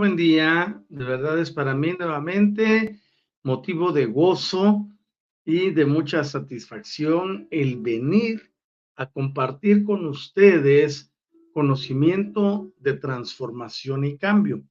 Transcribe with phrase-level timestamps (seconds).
[0.00, 0.82] Buen día.
[0.88, 2.98] De verdad es para mí nuevamente
[3.42, 4.88] motivo de gozo
[5.44, 8.50] y de mucha satisfacción el venir
[8.96, 11.12] a compartir con ustedes
[11.52, 14.64] conocimiento de transformación y cambio.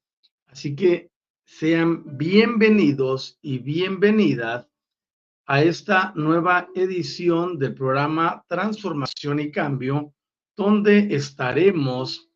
[0.48, 1.12] Así que
[1.46, 4.66] sean bienvenidos y bienvenidas
[5.46, 10.12] a esta nueva edición del programa Transformación y Cambio,
[10.58, 12.32] donde estaremos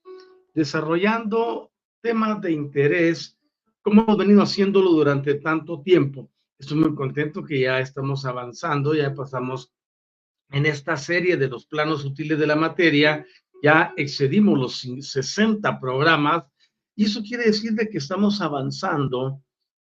[0.53, 1.72] desarrollando
[2.03, 3.39] temas de interés,
[3.81, 6.29] como hemos venido haciéndolo durante tanto tiempo.
[6.59, 9.71] Estoy muy contento que ya estamos avanzando, ya pasamos
[10.51, 13.25] en esta serie de los planos útiles de la materia,
[13.63, 16.43] ya excedimos los 60 programas
[16.95, 19.41] y eso quiere decir de que estamos avanzando,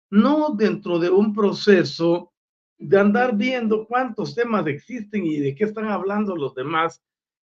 [0.09, 2.33] no dentro de un proceso
[2.77, 7.01] de andar viendo cuántos temas existen y de qué están hablando los demás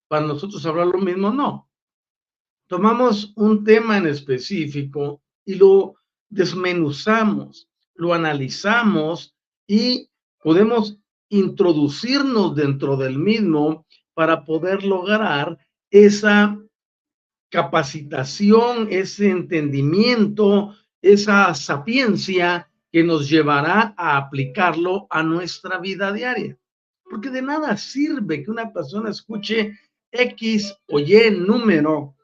[0.08, 1.67] para nosotros hablar lo mismo, no
[2.68, 5.96] tomamos un tema en específico y lo
[6.28, 9.34] desmenuzamos, lo analizamos
[9.66, 10.08] y
[10.42, 10.98] podemos
[11.30, 15.58] introducirnos dentro del mismo para poder lograr
[15.90, 16.58] esa
[17.50, 26.58] capacitación, ese entendimiento, esa sapiencia que nos llevará a aplicarlo a nuestra vida diaria.
[27.04, 29.78] Porque de nada sirve que una persona escuche
[30.10, 32.17] X o Y número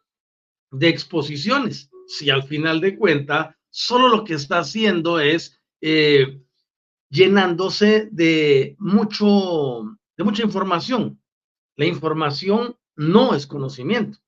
[0.74, 6.40] de exposiciones, si al final de cuenta solo lo que está haciendo es eh,
[7.08, 11.20] llenándose de mucho, de mucha información.
[11.76, 14.18] La información no es conocimiento.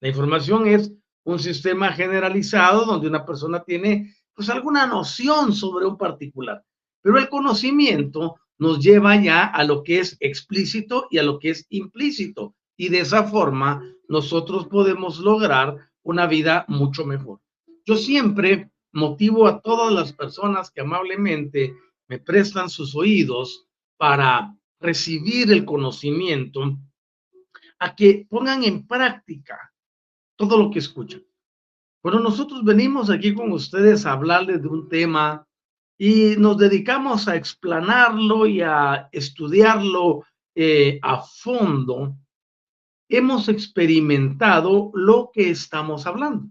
[0.00, 0.92] La información es
[1.24, 6.64] un sistema generalizado donde una persona tiene pues alguna noción sobre un particular,
[7.02, 11.50] pero el conocimiento nos lleva ya a lo que es explícito y a lo que
[11.50, 17.38] es implícito y de esa forma nosotros podemos lograr una vida mucho mejor.
[17.84, 21.76] Yo siempre motivo a todas las personas que amablemente
[22.08, 23.66] me prestan sus oídos
[23.98, 26.78] para recibir el conocimiento
[27.80, 29.74] a que pongan en práctica
[30.36, 31.22] todo lo que escuchan.
[32.02, 35.46] Bueno, nosotros venimos aquí con ustedes a hablarles de un tema
[35.98, 40.24] y nos dedicamos a explanarlo y a estudiarlo
[40.54, 42.16] eh, a fondo
[43.10, 46.48] hemos experimentado lo que estamos hablando.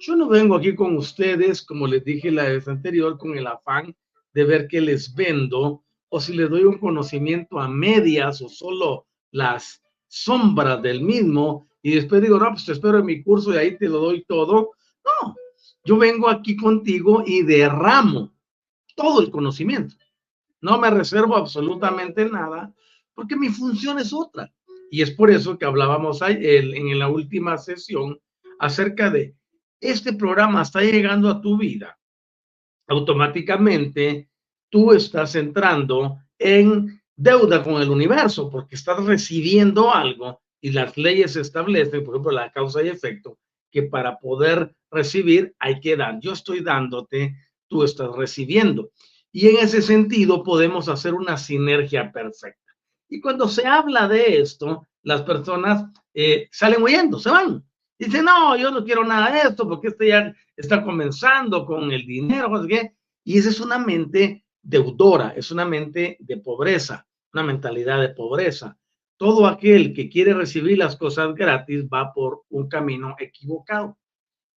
[0.00, 3.96] Yo no vengo aquí con ustedes, como les dije la vez anterior, con el afán
[4.34, 9.06] de ver qué les vendo o si les doy un conocimiento a medias o solo
[9.30, 13.56] las sombras del mismo y después digo, no, pues te espero en mi curso y
[13.56, 14.72] ahí te lo doy todo.
[15.04, 15.34] No,
[15.84, 18.32] yo vengo aquí contigo y derramo
[18.94, 19.94] todo el conocimiento.
[20.60, 22.72] No me reservo absolutamente nada
[23.14, 24.50] porque mi función es otra.
[24.94, 28.16] Y es por eso que hablábamos en la última sesión
[28.60, 29.34] acerca de
[29.80, 31.98] este programa está llegando a tu vida.
[32.86, 34.28] Automáticamente
[34.70, 41.34] tú estás entrando en deuda con el universo porque estás recibiendo algo y las leyes
[41.34, 43.40] establecen, por ejemplo, la causa y efecto,
[43.72, 46.20] que para poder recibir hay que dar.
[46.20, 47.34] Yo estoy dándote,
[47.66, 48.92] tú estás recibiendo.
[49.32, 52.63] Y en ese sentido podemos hacer una sinergia perfecta.
[53.08, 55.84] Y cuando se habla de esto, las personas
[56.14, 57.64] eh, salen huyendo, se van.
[57.98, 62.06] Dicen, no, yo no quiero nada de esto porque este ya está comenzando con el
[62.06, 62.50] dinero,
[63.24, 68.78] y esa es una mente deudora, es una mente de pobreza, una mentalidad de pobreza.
[69.16, 73.96] Todo aquel que quiere recibir las cosas gratis va por un camino equivocado.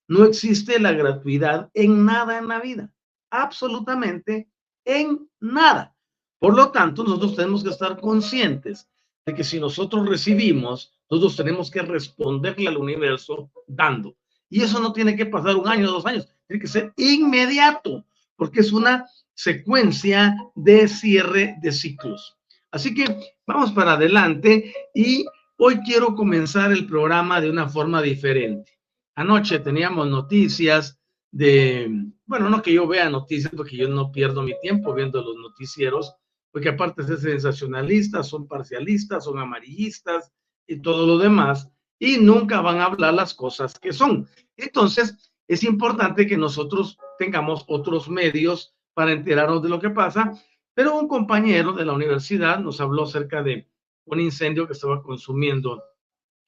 [0.08, 2.92] No existe la gratuidad en nada en la vida,
[3.30, 4.50] absolutamente
[4.86, 5.97] en nada.
[6.40, 8.88] Por lo tanto, nosotros tenemos que estar conscientes
[9.26, 14.16] de que si nosotros recibimos, nosotros tenemos que responderle al universo dando.
[14.50, 18.06] Y eso no tiene que pasar un año, dos años, tiene que ser inmediato,
[18.36, 22.38] porque es una secuencia de cierre de ciclos.
[22.72, 25.26] Así que vamos para adelante y
[25.58, 28.72] hoy quiero comenzar el programa de una forma diferente.
[29.16, 31.00] Anoche teníamos noticias
[31.32, 31.90] de,
[32.26, 36.16] bueno, no que yo vea noticias, porque yo no pierdo mi tiempo viendo los noticieros,
[36.58, 40.34] porque aparte de ser sensacionalistas, son parcialistas, son amarillistas
[40.66, 41.70] y todo lo demás,
[42.00, 44.28] y nunca van a hablar las cosas que son.
[44.56, 50.32] Entonces, es importante que nosotros tengamos otros medios para enterarnos de lo que pasa,
[50.74, 53.70] pero un compañero de la universidad nos habló acerca de
[54.06, 55.84] un incendio que estaba consumiendo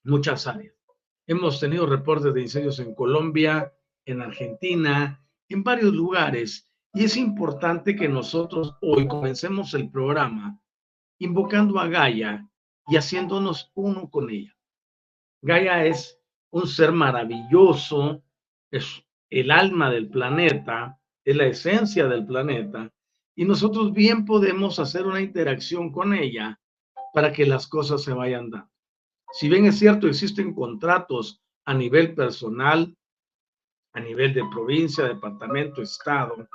[0.06, 0.73] muchas áreas.
[1.27, 3.71] Hemos tenido reportes de incendios en Colombia,
[4.06, 10.59] en Argentina, en varios lugares, y es importante que nosotros hoy comencemos el programa
[11.19, 12.50] invocando a Gaia
[12.88, 14.56] y haciéndonos uno con ella.
[15.41, 16.19] Gaia es
[16.51, 18.24] un ser maravilloso,
[18.71, 22.92] es el alma del planeta, es la esencia del planeta,
[23.35, 26.59] y nosotros bien podemos hacer una interacción con ella
[27.13, 28.69] para que las cosas se vayan dando.
[29.31, 32.97] Si bien es cierto, existen contratos a nivel personal,
[33.94, 36.47] a nivel de provincia, departamento, estado,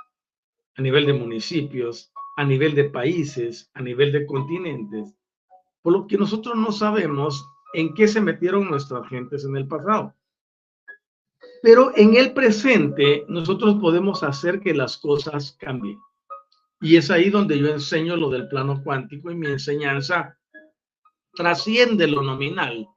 [0.77, 5.15] a nivel de municipios, a nivel de países, a nivel de continentes,
[5.81, 10.13] por lo que nosotros no sabemos en qué se metieron nuestras gentes en el pasado.
[11.61, 15.97] Pero en el presente nosotros podemos hacer que las cosas cambien.
[16.81, 20.37] Y es ahí donde yo enseño lo del plano cuántico y mi enseñanza
[21.33, 22.87] trasciende lo nominal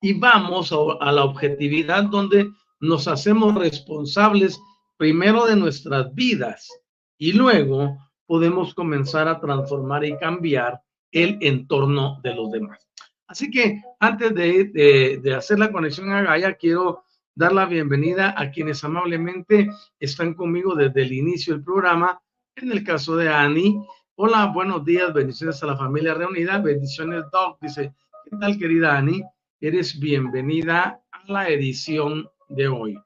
[0.00, 2.50] y vamos a, a la objetividad donde
[2.80, 4.60] nos hacemos responsables
[4.96, 6.68] primero de nuestras vidas
[7.18, 10.80] y luego podemos comenzar a transformar y cambiar
[11.12, 12.88] el entorno de los demás.
[13.26, 18.84] Así que antes de, hacer la conexión a Gaia, quiero dar la bienvenida a quienes
[18.84, 22.20] amablemente están conmigo desde el inicio del programa.
[22.56, 23.80] En el caso de Ani,
[24.16, 27.94] hola, buenos días, bendiciones a la familia reunida, bendiciones Doc, dice,
[28.24, 29.22] ¿qué tal querida Ani?
[29.60, 32.98] Eres bienvenida a la edición de hoy.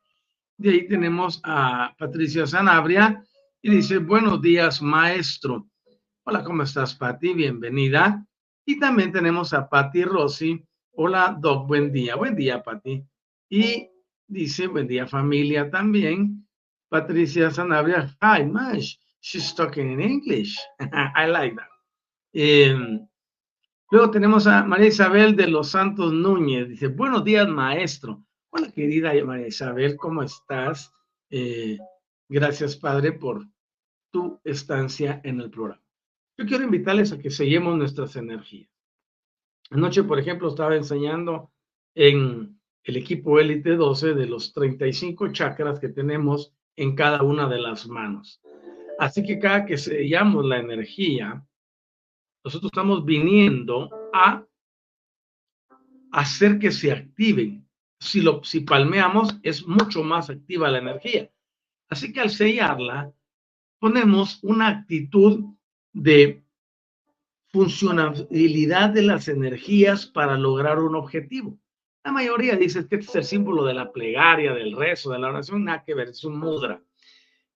[0.56, 3.22] De ahí tenemos a Patricia Sanabria,
[3.60, 5.69] y dice, buenos días, maestro.
[6.25, 7.34] Hola, ¿cómo estás, Patti?
[7.34, 8.24] Bienvenida.
[8.65, 10.65] Y también tenemos a Patti Rossi.
[10.93, 12.15] Hola, Doc, buen día.
[12.15, 13.05] Buen día, Patti.
[13.48, 13.91] Y
[14.29, 16.46] dice, buen día, familia también.
[16.88, 18.96] Patricia Sanabria, hi, Mash.
[19.20, 20.56] She's talking in English.
[21.17, 21.69] I like that.
[22.32, 23.08] Em,
[23.91, 26.69] luego tenemos a María Isabel de los Santos Núñez.
[26.69, 28.24] Dice, buenos días, maestro.
[28.50, 30.93] Hola, querida María Isabel, ¿cómo estás?
[31.31, 31.77] Eh,
[32.29, 33.47] Gracias, Padre, por
[34.13, 35.82] tu estancia en el programa.
[36.39, 38.70] Yo quiero invitarles a que seguimos nuestras energías.
[39.70, 41.51] Anoche, por ejemplo, estaba enseñando
[41.94, 47.58] en el equipo Élite 12 de los 35 chakras que tenemos en cada una de
[47.58, 48.41] las manos.
[48.99, 51.44] Así que cada que sellamos la energía,
[52.44, 54.44] nosotros estamos viniendo a
[56.13, 57.69] hacer que se activen.
[58.01, 61.31] Si, lo, si palmeamos, es mucho más activa la energía.
[61.89, 63.13] Así que al sellarla,
[63.79, 65.45] ponemos una actitud
[65.93, 66.45] de
[67.49, 71.59] funcionalidad de las energías para lograr un objetivo.
[72.05, 75.29] La mayoría dice que este es el símbolo de la plegaria, del rezo, de la
[75.29, 76.83] oración, nada que ver, es un mudra.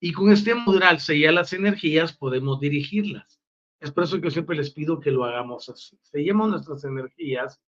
[0.00, 3.40] Y con este mudra, al sellar las energías, podemos dirigirlas.
[3.80, 5.98] Es por eso que yo siempre les pido que lo hagamos así.
[6.02, 7.60] Sellemos nuestras energías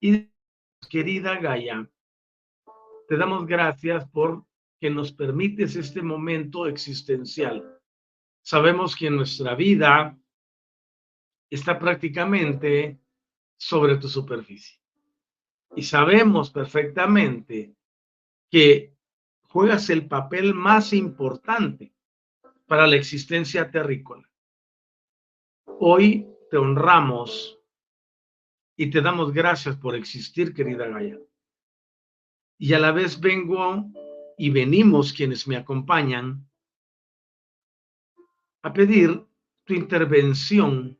[0.00, 0.30] y,
[0.88, 1.88] querida Gaia,
[3.08, 4.44] te damos gracias por
[4.82, 7.80] que nos permites este momento existencial.
[8.42, 10.18] Sabemos que nuestra vida
[11.48, 12.98] está prácticamente
[13.56, 14.80] sobre tu superficie.
[15.76, 17.76] Y sabemos perfectamente
[18.50, 18.96] que
[19.44, 21.94] juegas el papel más importante
[22.66, 24.28] para la existencia terrícola.
[25.78, 27.56] Hoy te honramos
[28.76, 31.20] y te damos gracias por existir, querida Gaia.
[32.58, 33.92] Y a la vez vengo
[34.42, 36.50] y venimos quienes me acompañan
[38.62, 39.24] a pedir
[39.62, 40.98] tu intervención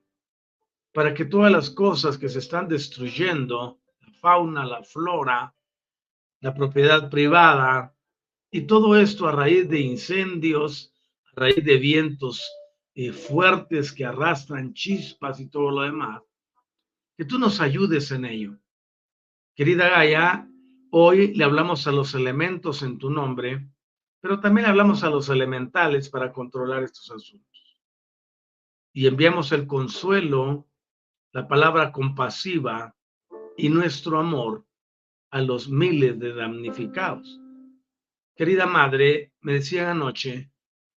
[0.92, 5.52] para que todas las cosas que se están destruyendo, la fauna, la flora,
[6.38, 7.96] la propiedad privada,
[8.49, 10.94] y todo esto a raíz de incendios,
[11.34, 12.49] a raíz de vientos
[12.94, 16.22] eh, fuertes que arrastran chispas y todo lo demás,
[17.16, 18.56] que tú nos ayudes en ello.
[19.56, 20.49] Querida Gaia,
[20.94, 23.66] hoy le hablamos a los elementos en tu nombre,
[24.20, 27.80] pero también hablamos a los elementales para controlar estos asuntos.
[28.92, 30.68] Y enviamos el consuelo,
[31.32, 32.94] la palabra compasiva
[33.56, 34.66] y nuestro amor
[35.30, 37.40] a los miles de damnificados.
[38.37, 40.52] Querida madre, me decían anoche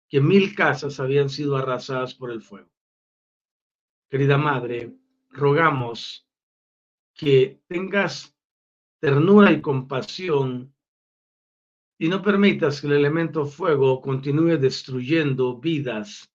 [0.08, 2.70] que mil casas habían sido arrasadas por el fuego.
[4.10, 4.94] Querida madre,
[5.30, 6.28] rogamos
[7.14, 8.35] que tengas
[9.00, 10.74] ternura y compasión
[11.98, 16.30] y no permitas que el elemento fuego continúe destruyendo vidas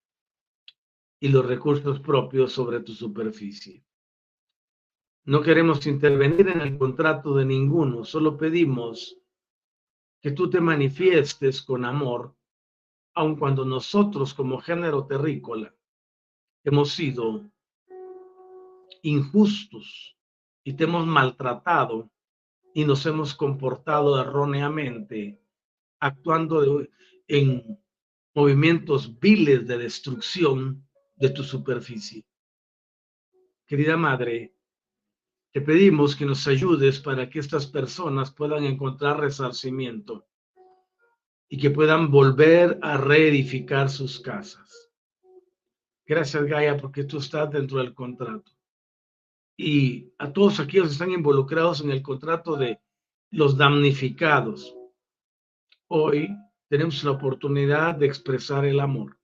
[1.19, 3.83] y los recursos propios sobre tu superficie.
[5.25, 9.17] No queremos intervenir en el contrato de ninguno, solo pedimos
[10.19, 12.35] que tú te manifiestes con amor,
[13.13, 15.75] aun cuando nosotros como género terrícola
[16.63, 17.51] hemos sido
[19.03, 20.17] injustos
[20.63, 22.09] y te hemos maltratado
[22.73, 25.39] y nos hemos comportado erróneamente,
[25.99, 26.85] actuando
[27.27, 27.79] en
[28.33, 32.25] movimientos viles de destrucción de tu superficie.
[33.65, 34.53] Querida Madre,
[35.51, 40.25] te pedimos que nos ayudes para que estas personas puedan encontrar resarcimiento
[41.49, 44.89] y que puedan volver a reedificar sus casas.
[46.05, 48.51] Gracias, Gaia, porque tú estás dentro del contrato.
[49.63, 52.81] Y a todos aquellos que están involucrados en el contrato de
[53.29, 54.75] los damnificados,
[55.87, 56.35] hoy
[56.67, 59.19] tenemos la oportunidad de expresar el amor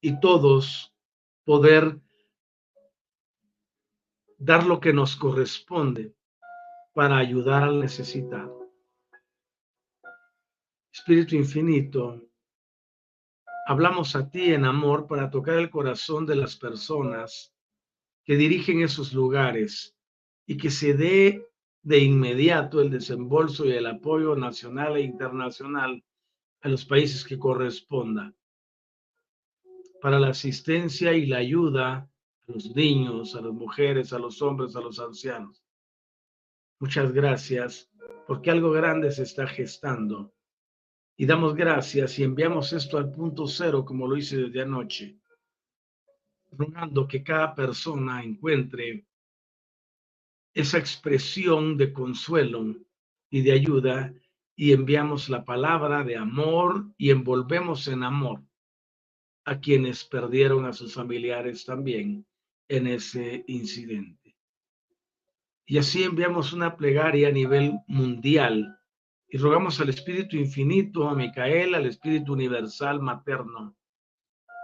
[0.00, 0.94] y todos
[1.44, 2.00] poder
[4.38, 6.16] dar lo que nos corresponde
[6.94, 8.72] para ayudar al necesitado.
[10.90, 12.18] Espíritu infinito,
[13.66, 17.51] hablamos a ti en amor para tocar el corazón de las personas
[18.24, 19.96] que dirigen esos lugares
[20.46, 21.46] y que se dé
[21.82, 26.04] de inmediato el desembolso y el apoyo nacional e internacional
[26.60, 28.34] a los países que corresponda
[30.00, 32.08] para la asistencia y la ayuda a
[32.52, 35.64] los niños, a las mujeres, a los hombres, a los ancianos.
[36.80, 37.88] Muchas gracias,
[38.26, 40.34] porque algo grande se está gestando.
[41.16, 45.20] Y damos gracias y enviamos esto al punto cero, como lo hice desde anoche,
[46.52, 49.06] rogando que cada persona encuentre
[50.54, 52.76] esa expresión de consuelo
[53.30, 54.14] y de ayuda
[54.54, 58.42] y enviamos la palabra de amor y envolvemos en amor
[59.44, 62.26] a quienes perdieron a sus familiares también
[62.68, 64.36] en ese incidente.
[65.66, 68.78] Y así enviamos una plegaria a nivel mundial
[69.26, 73.74] y rogamos al Espíritu Infinito, a Micael, al Espíritu Universal Materno,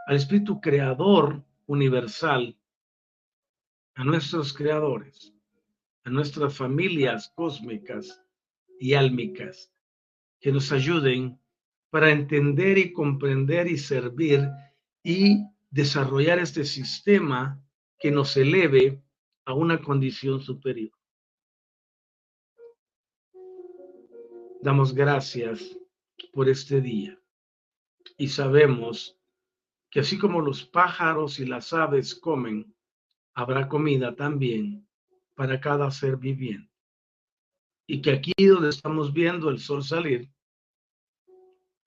[0.07, 2.59] al Espíritu Creador Universal,
[3.95, 5.35] a nuestros creadores,
[6.05, 8.25] a nuestras familias cósmicas
[8.81, 9.71] y álmicas,
[10.41, 11.39] que nos ayuden
[11.91, 14.49] para entender y comprender y servir
[15.03, 17.63] y desarrollar este sistema
[17.99, 19.03] que nos eleve
[19.45, 20.97] a una condición superior.
[24.63, 25.79] Damos gracias
[26.33, 27.21] por este día
[28.17, 29.18] y sabemos
[29.90, 32.75] que así como los pájaros y las aves comen,
[33.35, 34.87] habrá comida también
[35.35, 36.73] para cada ser viviente.
[37.87, 40.30] Y que aquí donde estamos viendo el sol salir,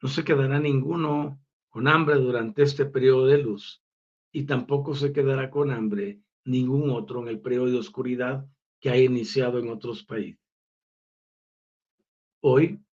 [0.01, 1.39] no se quedará ninguno
[1.69, 3.83] con hambre durante este periodo de luz
[4.31, 8.47] y tampoco se quedará con hambre ningún otro en el periodo de oscuridad
[8.79, 10.41] que ha iniciado en otros países.
[12.39, 12.83] Hoy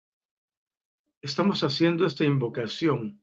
[1.23, 3.23] estamos haciendo esta invocación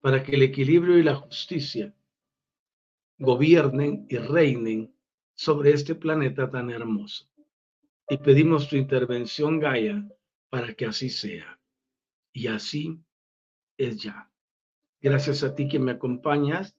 [0.00, 1.94] para que el equilibrio y la justicia
[3.18, 4.94] gobiernen y reinen
[5.34, 7.28] sobre este planeta tan hermoso.
[8.08, 10.06] Y pedimos tu intervención, Gaia,
[10.48, 11.58] para que así sea.
[12.32, 13.00] Y así
[13.76, 14.30] es ya.
[15.00, 16.76] Gracias a ti que me acompañas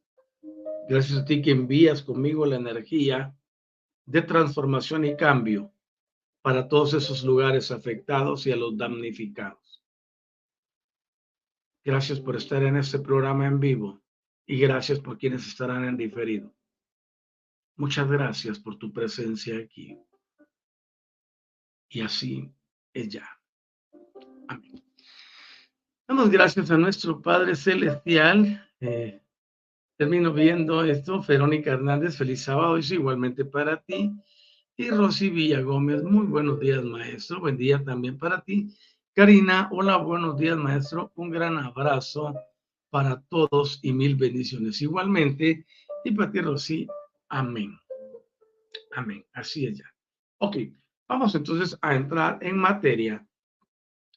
[0.87, 3.35] Gracias a ti que envías conmigo la energía
[4.05, 5.73] de transformación y cambio
[6.41, 9.66] para todos esos lugares afectados y a los damnificados.
[11.87, 14.03] Gracias por estar en este programa en vivo
[14.45, 16.53] y gracias por quienes estarán en diferido.
[17.77, 19.97] Muchas gracias por tu presencia aquí.
[21.89, 22.51] Y así
[22.93, 23.25] es ya.
[24.49, 24.83] Amén.
[26.05, 28.69] Damos gracias a nuestro Padre Celestial.
[28.81, 29.21] Eh,
[29.95, 31.23] termino viendo esto.
[31.25, 32.75] Verónica Hernández, feliz sábado.
[32.75, 34.11] Es igualmente para ti.
[34.75, 37.39] Y Rosy Villa Gómez, muy buenos días, maestro.
[37.39, 38.75] Buen día también para ti.
[39.17, 41.11] Karina, hola, buenos días, maestro.
[41.15, 42.35] Un gran abrazo
[42.91, 44.79] para todos y mil bendiciones.
[44.83, 45.65] Igualmente,
[46.03, 46.87] y para ti, Rosy,
[47.27, 47.79] amén.
[48.95, 49.25] Amén.
[49.33, 49.91] Así es ya.
[50.37, 50.57] Ok,
[51.07, 53.27] vamos entonces a entrar en materia.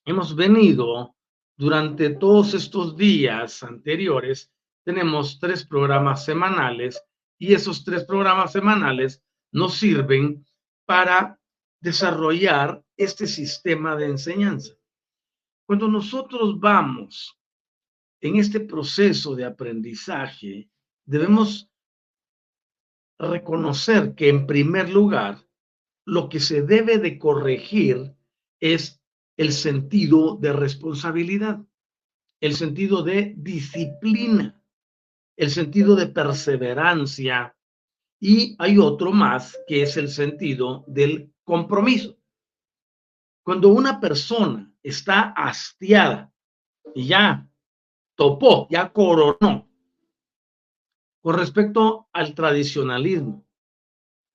[0.05, 1.17] Hemos venido
[1.57, 4.53] durante todos estos días anteriores,
[4.85, 7.03] tenemos tres programas semanales
[7.39, 10.45] y esos tres programas semanales nos sirven
[10.85, 11.41] para
[11.81, 14.75] desarrollar este sistema de enseñanza.
[15.71, 17.39] Cuando nosotros vamos
[18.21, 20.69] en este proceso de aprendizaje,
[21.05, 21.71] debemos
[23.21, 25.47] reconocer que en primer lugar,
[26.05, 28.17] lo que se debe de corregir
[28.59, 29.01] es
[29.37, 31.65] el sentido de responsabilidad,
[32.41, 34.61] el sentido de disciplina,
[35.37, 37.57] el sentido de perseverancia
[38.19, 42.19] y hay otro más que es el sentido del compromiso.
[43.45, 46.33] Cuando una persona está hastiada.
[46.95, 47.47] Y ya
[48.15, 49.69] topó, ya coronó.
[51.21, 53.47] Con respecto al tradicionalismo,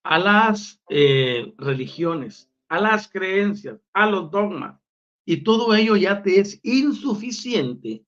[0.04, 4.80] a las eh, religiones, a las creencias, a los dogmas,
[5.26, 8.06] y todo ello ya te es insuficiente,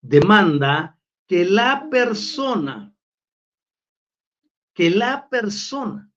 [0.00, 2.94] demanda que la persona,
[4.72, 6.10] que la persona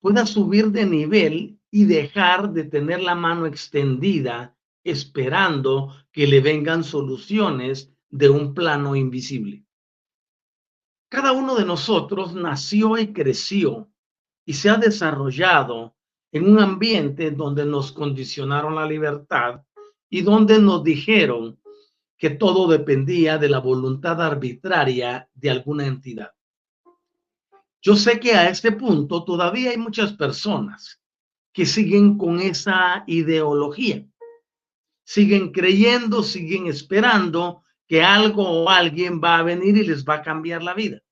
[0.00, 4.54] pueda subir de nivel y dejar de tener la mano extendida
[4.84, 9.64] esperando que le vengan soluciones de un plano invisible.
[11.08, 13.90] Cada uno de nosotros nació y creció
[14.44, 15.96] y se ha desarrollado
[16.30, 19.62] en un ambiente donde nos condicionaron la libertad
[20.10, 21.58] y donde nos dijeron
[22.18, 26.32] que todo dependía de la voluntad arbitraria de alguna entidad.
[27.80, 31.01] Yo sé que a este punto todavía hay muchas personas
[31.52, 34.06] que siguen con esa ideología,
[35.04, 40.22] siguen creyendo, siguen esperando que algo o alguien va a venir y les va a
[40.22, 41.02] cambiar la vida.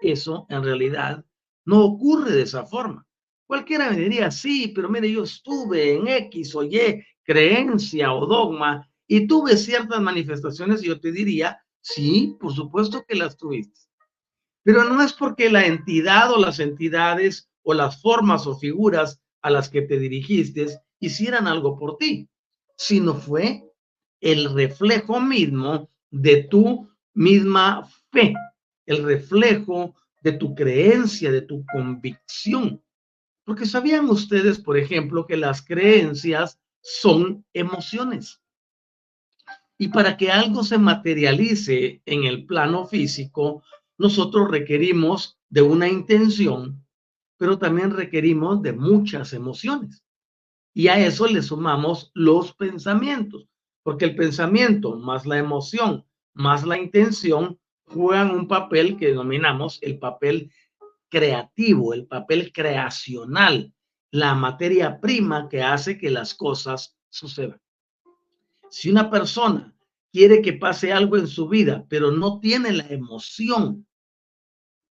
[0.00, 1.24] Eso en realidad
[1.64, 3.06] no ocurre de esa forma.
[3.46, 8.88] Cualquiera me diría, sí, pero mire, yo estuve en X o Y creencia o dogma
[9.06, 13.80] y tuve ciertas manifestaciones y yo te diría, sí, por supuesto que las tuviste.
[14.62, 19.50] Pero no es porque la entidad o las entidades o las formas o figuras a
[19.50, 20.66] las que te dirigiste
[20.98, 22.30] hicieran algo por ti,
[22.78, 23.70] sino fue
[24.22, 28.32] el reflejo mismo de tu misma fe,
[28.86, 32.82] el reflejo de tu creencia, de tu convicción.
[33.44, 38.40] Porque sabían ustedes, por ejemplo, que las creencias son emociones.
[39.76, 43.62] Y para que algo se materialice en el plano físico,
[43.98, 46.83] nosotros requerimos de una intención,
[47.36, 50.04] pero también requerimos de muchas emociones.
[50.72, 53.48] Y a eso le sumamos los pensamientos,
[53.82, 59.98] porque el pensamiento más la emoción más la intención juegan un papel que denominamos el
[59.98, 60.52] papel
[61.08, 63.72] creativo, el papel creacional,
[64.10, 67.60] la materia prima que hace que las cosas sucedan.
[68.68, 69.72] Si una persona
[70.12, 73.86] quiere que pase algo en su vida, pero no tiene la emoción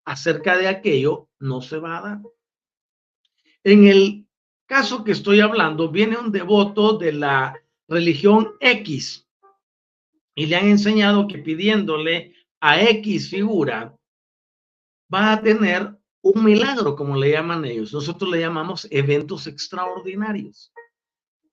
[0.09, 2.19] acerca de aquello, no se va a dar.
[3.63, 4.27] En el
[4.65, 7.55] caso que estoy hablando, viene un devoto de la
[7.87, 9.27] religión X
[10.33, 13.95] y le han enseñado que pidiéndole a X figura
[15.13, 17.93] va a tener un milagro, como le llaman ellos.
[17.93, 20.73] Nosotros le llamamos eventos extraordinarios.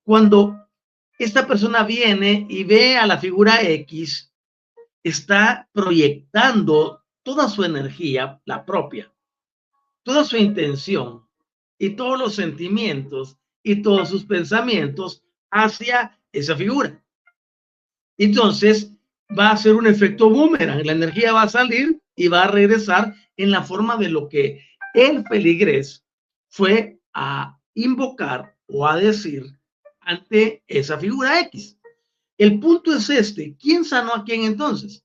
[0.03, 0.67] Cuando
[1.19, 4.33] esta persona viene y ve a la figura X,
[5.03, 9.13] está proyectando toda su energía, la propia,
[10.03, 11.27] toda su intención
[11.77, 17.03] y todos los sentimientos y todos sus pensamientos hacia esa figura.
[18.17, 18.93] Entonces
[19.37, 23.13] va a ser un efecto boomerang, la energía va a salir y va a regresar
[23.35, 26.05] en la forma de lo que el peligrés
[26.47, 29.43] fue a invocar o a decir
[29.99, 31.77] ante esa figura X.
[32.37, 35.03] El punto es este, ¿quién sanó a quién entonces?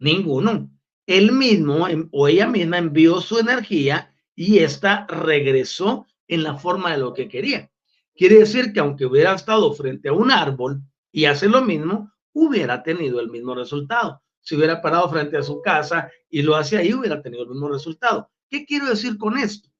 [0.00, 0.75] Ninguno.
[1.06, 6.98] Él mismo o ella misma envió su energía y esta regresó en la forma de
[6.98, 7.70] lo que quería.
[8.14, 12.82] Quiere decir que aunque hubiera estado frente a un árbol y hace lo mismo, hubiera
[12.82, 14.22] tenido el mismo resultado.
[14.40, 17.68] Si hubiera parado frente a su casa y lo hace ahí, hubiera tenido el mismo
[17.68, 18.30] resultado.
[18.48, 19.70] ¿Qué quiero decir con esto?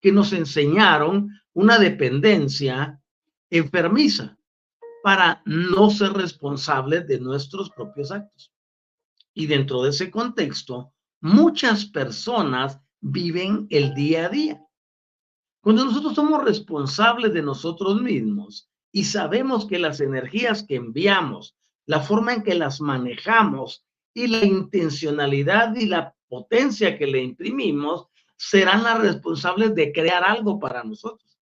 [0.00, 3.00] Que nos enseñaron una dependencia
[3.50, 4.36] enfermiza
[5.02, 8.52] para no ser responsables de nuestros propios actos.
[9.40, 14.62] Y dentro de ese contexto, muchas personas viven el día a día.
[15.62, 22.00] Cuando nosotros somos responsables de nosotros mismos y sabemos que las energías que enviamos, la
[22.00, 28.82] forma en que las manejamos y la intencionalidad y la potencia que le imprimimos, serán
[28.82, 31.40] las responsables de crear algo para nosotros.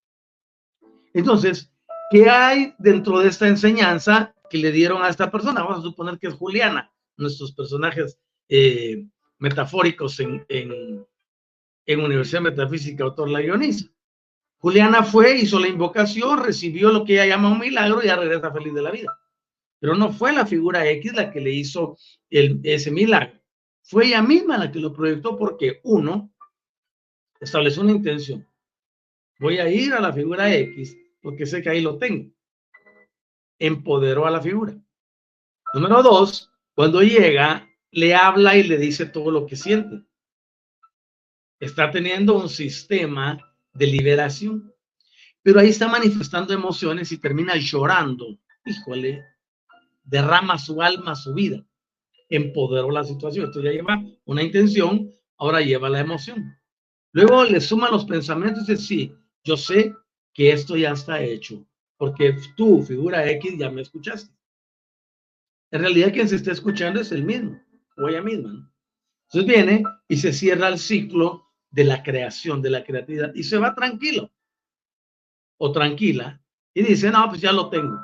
[1.13, 1.69] Entonces,
[2.11, 5.63] ¿qué hay dentro de esta enseñanza que le dieron a esta persona?
[5.63, 9.05] Vamos a suponer que es Juliana, nuestros personajes eh,
[9.37, 11.05] metafóricos en, en,
[11.85, 13.87] en, Universidad Metafísica, autor la guioniza.
[14.57, 18.51] Juliana fue, hizo la invocación, recibió lo que ella llama un milagro y ya regresa
[18.51, 19.17] feliz de la vida.
[19.79, 21.97] Pero no fue la figura X la que le hizo
[22.29, 23.39] el, ese milagro.
[23.83, 26.33] Fue ella misma la que lo proyectó porque uno,
[27.39, 28.45] estableció una intención.
[29.39, 32.29] Voy a ir a la figura X porque sé que ahí lo tengo.
[33.57, 34.75] Empoderó a la figura.
[35.73, 36.48] Número dos,
[36.79, 40.01] cuando llega, le habla y le dice todo lo que siente.
[41.59, 43.37] Está teniendo un sistema
[43.73, 44.73] de liberación.
[45.41, 48.39] Pero ahí está manifestando emociones y termina llorando.
[48.65, 49.25] Híjole,
[50.05, 51.61] derrama su alma, su vida.
[52.29, 53.47] Empoderó la situación.
[53.47, 56.57] Esto ya lleva una intención, ahora lleva la emoción.
[57.11, 59.13] Luego le suma los pensamientos y dice, sí,
[59.43, 59.93] yo sé
[60.33, 64.38] que esto ya está hecho, porque tú, figura X, ya me escuchaste.
[65.71, 67.61] En realidad quien se está escuchando es el mismo,
[67.97, 68.71] o ella misma.
[69.31, 73.57] Entonces viene y se cierra el ciclo de la creación, de la creatividad, y se
[73.57, 74.31] va tranquilo
[75.57, 76.41] o tranquila
[76.73, 77.99] y dice, no, pues ya lo tengo.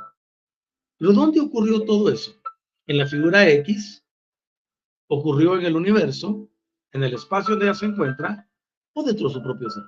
[0.97, 2.39] Pero ¿dónde ocurrió todo eso?
[2.87, 4.05] En la figura X,
[5.07, 6.49] ocurrió en el universo,
[6.91, 8.49] en el espacio donde ella se encuentra,
[8.93, 9.83] o dentro de su propio ser.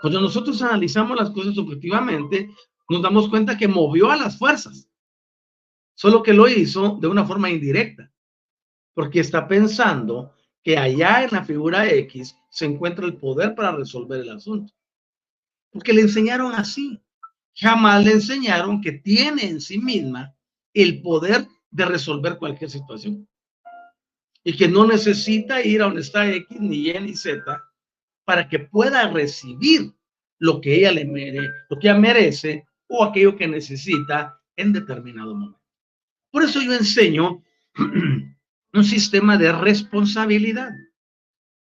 [0.00, 2.50] Cuando nosotros analizamos las cosas objetivamente,
[2.88, 4.87] nos damos cuenta que movió a las fuerzas,
[5.98, 8.08] solo que lo hizo de una forma indirecta,
[8.94, 10.32] porque está pensando
[10.62, 14.72] que allá en la figura X se encuentra el poder para resolver el asunto.
[15.72, 17.02] Porque le enseñaron así.
[17.52, 20.32] Jamás le enseñaron que tiene en sí misma
[20.72, 23.28] el poder de resolver cualquier situación
[24.44, 27.42] y que no necesita ir a donde está X, ni Y, ni Z
[28.24, 29.92] para que pueda recibir
[30.38, 35.34] lo que ella le merece, lo que ella merece o aquello que necesita en determinado
[35.34, 35.57] momento.
[36.38, 37.42] Por eso yo enseño
[38.72, 40.70] un sistema de responsabilidad.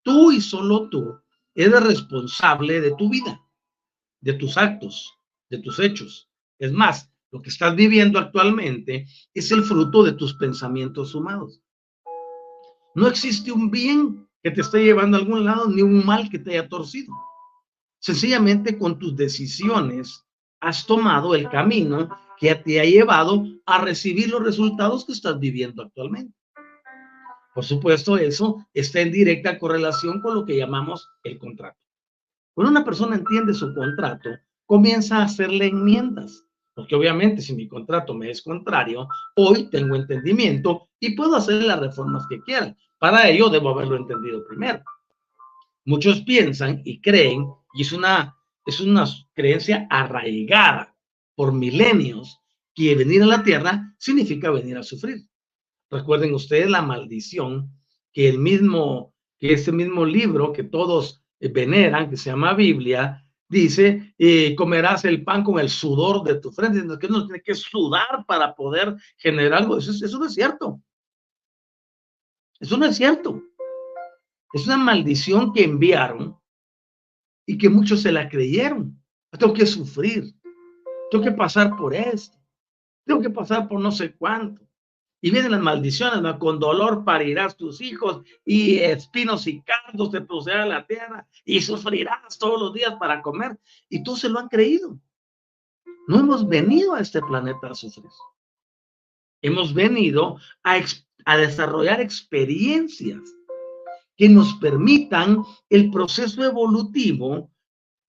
[0.03, 1.21] Tú y solo tú
[1.55, 3.41] eres responsable de tu vida,
[4.19, 5.17] de tus actos,
[5.49, 6.29] de tus hechos.
[6.59, 11.61] Es más, lo que estás viviendo actualmente es el fruto de tus pensamientos sumados.
[12.93, 16.39] No existe un bien que te esté llevando a algún lado, ni un mal que
[16.39, 17.13] te haya torcido.
[17.99, 20.26] Sencillamente con tus decisiones
[20.59, 25.83] has tomado el camino que te ha llevado a recibir los resultados que estás viviendo
[25.83, 26.33] actualmente.
[27.53, 31.79] Por supuesto, eso está en directa correlación con lo que llamamos el contrato.
[32.53, 34.29] Cuando una persona entiende su contrato,
[34.65, 40.89] comienza a hacerle enmiendas porque obviamente si mi contrato me es contrario, hoy tengo entendimiento
[40.99, 42.77] y puedo hacer las reformas que quieran.
[42.99, 44.83] Para ello debo haberlo entendido primero.
[45.85, 48.36] Muchos piensan y creen, y es una,
[48.67, 50.93] es una creencia arraigada
[51.35, 52.39] por milenios,
[52.75, 55.25] que venir a la tierra significa venir a sufrir.
[55.89, 57.71] Recuerden ustedes la maldición
[58.11, 64.13] que el mismo, que ese mismo libro que todos veneran, que se llama Biblia, dice,
[64.57, 68.53] comerás el pan con el sudor de tu frente, que uno tiene que sudar para
[68.53, 69.77] poder generar algo.
[69.77, 70.81] Eso, eso no es cierto.
[72.59, 73.41] Eso no es cierto.
[74.51, 76.36] Es una maldición que enviaron
[77.47, 79.01] y que muchos se la creyeron.
[79.31, 80.35] Tengo que sufrir.
[81.09, 82.37] Tengo que pasar por esto.
[83.05, 84.67] Tengo que pasar por no sé cuánto.
[85.21, 86.37] Y vienen las maldiciones, ¿no?
[86.37, 92.37] con dolor parirás tus hijos y espinos y cardos te procederá la tierra y sufrirás
[92.37, 93.57] todos los días para comer.
[93.89, 94.99] Y todos se lo han creído.
[96.07, 98.11] No hemos venido a este planeta a sufrir.
[99.41, 100.79] Hemos venido a,
[101.25, 103.36] a desarrollar experiencias
[104.17, 107.51] que nos permitan el proceso evolutivo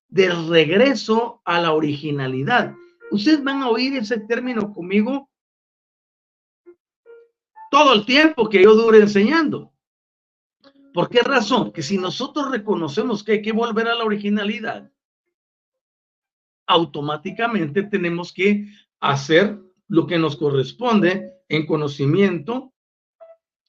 [0.08, 2.74] del regreso a la originalidad.
[3.10, 5.30] Ustedes van a oír ese término conmigo
[7.70, 9.72] todo el tiempo que yo dure enseñando.
[10.94, 11.72] ¿Por qué razón?
[11.72, 14.90] Que si nosotros reconocemos que hay que volver a la originalidad,
[16.66, 18.66] automáticamente tenemos que
[19.00, 22.72] hacer lo que nos corresponde en conocimiento,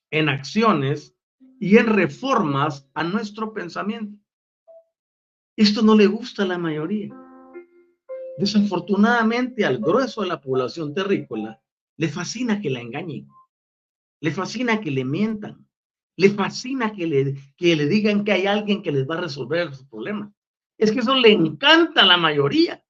[0.09, 1.18] en acciones
[1.59, 4.17] y en reformas a nuestro pensamiento.
[5.55, 7.13] Esto no le gusta a la mayoría.
[8.37, 11.61] Desafortunadamente al grueso de la población terrícola
[11.97, 13.27] le fascina que la engañen,
[14.21, 15.67] le fascina que le mientan,
[16.15, 19.75] le fascina que le, que le digan que hay alguien que les va a resolver
[19.75, 20.31] sus problemas.
[20.77, 22.81] Es que eso le encanta a la mayoría.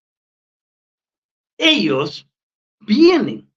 [1.58, 2.30] Ellos
[2.80, 3.49] vienen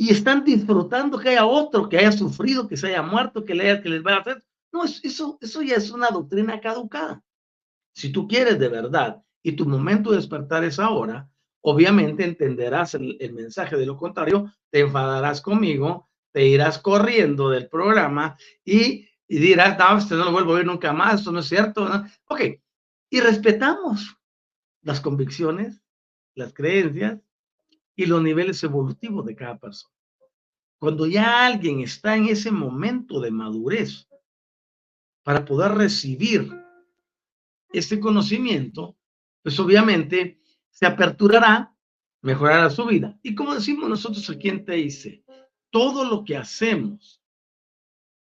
[0.00, 3.68] y están disfrutando que haya otro que haya sufrido, que se haya muerto, que, le
[3.68, 4.44] haya, que les vaya a hacer.
[4.72, 7.20] No, eso, eso ya es una doctrina caducada.
[7.96, 11.28] Si tú quieres de verdad y tu momento de despertar es ahora,
[11.62, 13.76] obviamente entenderás el, mensaje.
[13.76, 20.14] De lo contrario, te enfadarás conmigo, te irás corriendo del programa y, dirás, no, este
[20.14, 21.90] no lo vuelvo a ver nunca más, esto no es cierto.
[22.28, 22.42] Ok,
[23.10, 24.16] y respetamos
[24.82, 25.82] las convicciones,
[26.36, 27.18] las creencias
[27.98, 29.92] y los niveles evolutivos de cada persona.
[30.78, 34.06] Cuando ya alguien está en ese momento de madurez
[35.24, 36.48] para poder recibir
[37.72, 38.96] este conocimiento,
[39.42, 41.74] pues obviamente se aperturará,
[42.22, 43.18] mejorará su vida.
[43.20, 45.24] Y como decimos nosotros aquí en dice
[45.70, 47.20] todo lo que hacemos,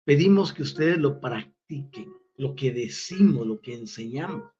[0.04, 4.52] pedimos que ustedes lo practiquen, lo que decimos, lo que enseñamos.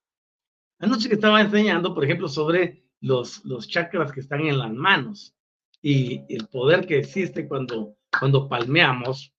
[0.80, 5.34] Anoche que estaba enseñando, por ejemplo, sobre los, los chakras que están en las manos
[5.82, 9.32] y el poder que existe cuando, cuando palmeamos.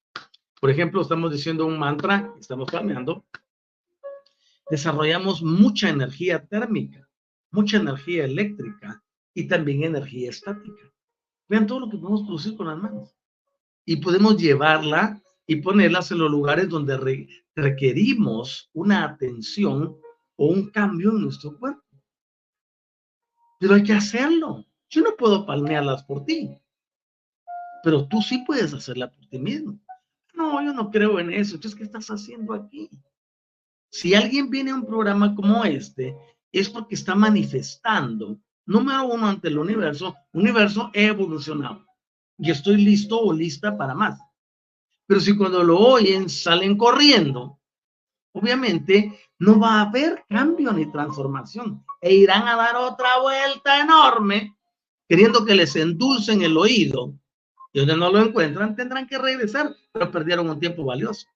[0.60, 3.26] Por ejemplo, estamos diciendo un mantra, estamos palmeando,
[4.70, 7.08] desarrollamos mucha energía térmica,
[7.52, 10.92] mucha energía eléctrica y también energía estática.
[11.48, 13.16] Vean todo lo que podemos producir con las manos.
[13.86, 19.98] Y podemos llevarla y ponerlas en los lugares donde requerimos una atención
[20.36, 21.79] o un cambio en nuestro cuerpo.
[23.60, 24.66] Pero hay que hacerlo.
[24.90, 26.58] Yo no puedo palmearlas por ti,
[27.84, 29.80] pero tú sí puedes hacerla por ti mismo.
[30.34, 31.56] No, yo no creo en eso.
[31.56, 32.90] Entonces, ¿qué estás haciendo aquí?
[33.92, 36.16] Si alguien viene a un programa como este,
[36.52, 41.86] es porque está manifestando, número uno, ante el universo, universo he evolucionado
[42.38, 44.20] y estoy listo o lista para más.
[45.06, 47.60] Pero si cuando lo oyen salen corriendo,
[48.32, 54.56] obviamente no va a haber cambio ni transformación e irán a dar otra vuelta enorme
[55.08, 57.14] queriendo que les endulcen el oído
[57.74, 61.28] y donde no lo encuentran tendrán que regresar, pero perdieron un tiempo valioso.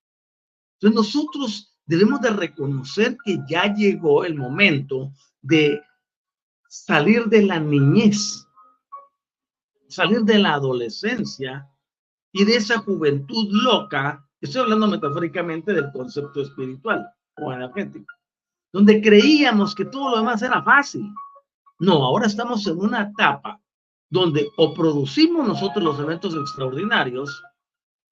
[0.80, 5.82] Entonces nosotros debemos de reconocer que ya llegó el momento de
[6.70, 8.48] salir de la niñez,
[9.88, 11.68] salir de la adolescencia
[12.32, 18.12] y de esa juventud loca, estoy hablando metafóricamente del concepto espiritual o energético,
[18.74, 21.14] donde creíamos que todo lo demás era fácil.
[21.80, 23.62] No, ahora estamos en una etapa
[24.10, 27.42] donde o producimos nosotros los eventos extraordinarios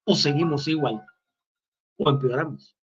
[0.06, 1.02] o seguimos igual
[1.97, 2.76] o empeoramos.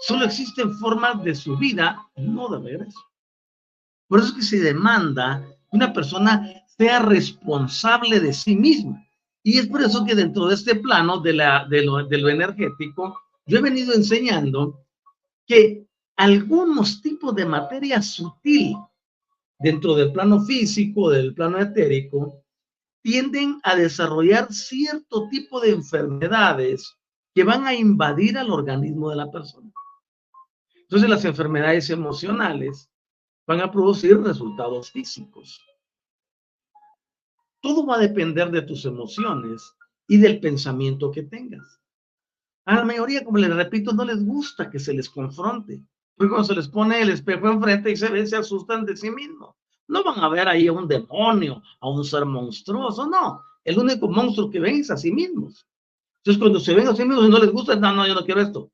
[0.00, 3.00] Solo existen formas de su vida, no de regreso.
[4.08, 9.06] Por eso es que se demanda que una persona sea responsable de sí misma.
[9.42, 12.28] Y es por eso que dentro de este plano de, la, de, lo, de lo
[12.28, 14.84] energético, yo he venido enseñando
[15.46, 18.76] que algunos tipos de materia sutil
[19.58, 22.44] dentro del plano físico, del plano etérico,
[23.02, 26.96] tienden a desarrollar cierto tipo de enfermedades
[27.34, 29.70] que van a invadir al organismo de la persona.
[30.74, 32.90] Entonces las enfermedades emocionales
[33.46, 35.60] van a producir resultados físicos.
[37.60, 39.74] Todo va a depender de tus emociones
[40.06, 41.80] y del pensamiento que tengas.
[42.66, 45.82] A la mayoría, como les repito, no les gusta que se les confronte.
[46.16, 49.10] Porque cuando se les pone el espejo enfrente y se ven, se asustan de sí
[49.10, 49.54] mismos.
[49.88, 53.42] No van a ver ahí a un demonio, a un ser monstruoso, no.
[53.64, 55.66] El único monstruo que ven es a sí mismos.
[56.18, 58.24] Entonces, cuando se ven a sí mismos y no les gusta, no, no, yo no
[58.24, 58.70] quiero esto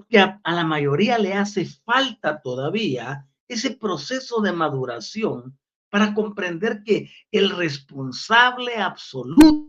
[0.00, 5.58] porque a, la mayoría le hace falta todavía ese proceso de maduración
[5.90, 9.68] para comprender que el responsable absoluto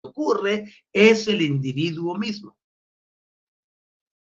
[0.00, 2.56] que ocurre es el individuo mismo.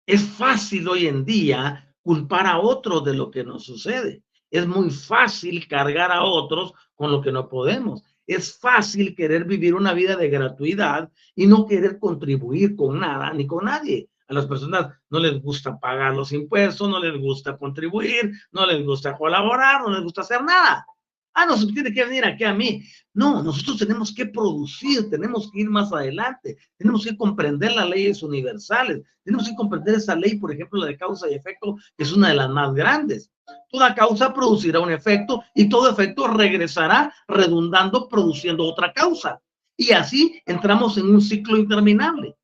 [0.06, 4.22] Es fácil hoy en día culpar a otros de lo que nos sucede.
[4.52, 8.04] Es muy fácil cargar a otros con lo que no podemos.
[8.28, 13.48] Es fácil querer vivir una vida de gratuidad y no querer contribuir con nada ni
[13.48, 14.10] con nadie.
[14.28, 18.86] A las personas no les gusta pagar los impuestos, no les gusta contribuir, no les
[18.86, 20.86] gusta colaborar, no les gusta hacer nada.
[21.34, 22.84] Ah, no, se tiene que venir aquí a mí.
[23.14, 28.22] No, nosotros tenemos que producir, tenemos que ir más adelante, tenemos que comprender las leyes
[28.22, 32.12] universales, tenemos que comprender esa ley, por ejemplo, la de causa y efecto, que es
[32.12, 33.32] una de las más grandes.
[33.70, 39.42] Toda causa producirá un efecto y todo efecto regresará redundando, produciendo otra causa.
[39.76, 42.36] Y así entramos en un ciclo interminable.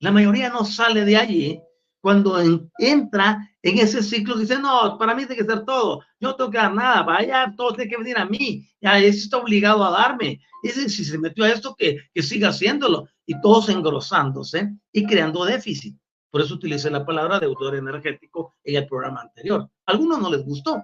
[0.00, 1.60] La mayoría no sale de allí
[2.08, 2.40] cuando
[2.78, 6.50] entra en ese ciclo, dice, no, para mí tiene que ser todo, yo no tengo
[6.50, 9.90] que dar nada, vaya, todo tiene que venir a mí, ya ese está obligado a
[9.90, 15.04] darme, ese si se metió a esto, que, que siga haciéndolo, y todos engrosándose y
[15.04, 15.98] creando déficit.
[16.30, 19.68] Por eso utilicé la palabra deudor energético en el programa anterior.
[19.84, 20.82] A algunos no les gustó.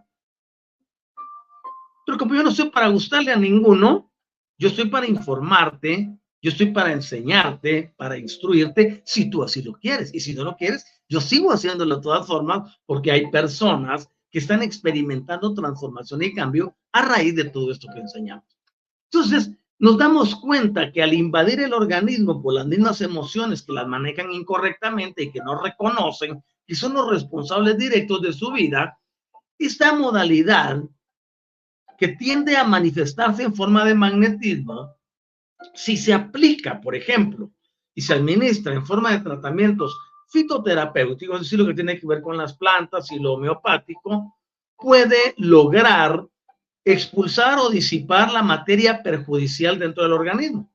[2.04, 4.12] Pero como yo no estoy para gustarle a ninguno,
[4.58, 10.12] yo estoy para informarte, yo estoy para enseñarte, para instruirte, si tú así lo quieres.
[10.12, 14.38] Y si no lo quieres, yo sigo haciéndolo de todas formas porque hay personas que
[14.38, 18.44] están experimentando transformación y cambio a raíz de todo esto que enseñamos.
[19.10, 23.86] Entonces, nos damos cuenta que al invadir el organismo por las mismas emociones que las
[23.86, 28.98] manejan incorrectamente y que no reconocen, y son los responsables directos de su vida,
[29.58, 30.82] esta modalidad
[31.98, 34.96] que tiende a manifestarse en forma de magnetismo,
[35.74, 37.50] si se aplica, por ejemplo,
[37.94, 39.96] y se administra en forma de tratamientos
[40.34, 44.36] fitoterapéuticos, es decir, lo que tiene que ver con las plantas y lo homeopático,
[44.76, 46.26] puede lograr
[46.84, 50.68] expulsar o disipar la materia perjudicial dentro del organismo.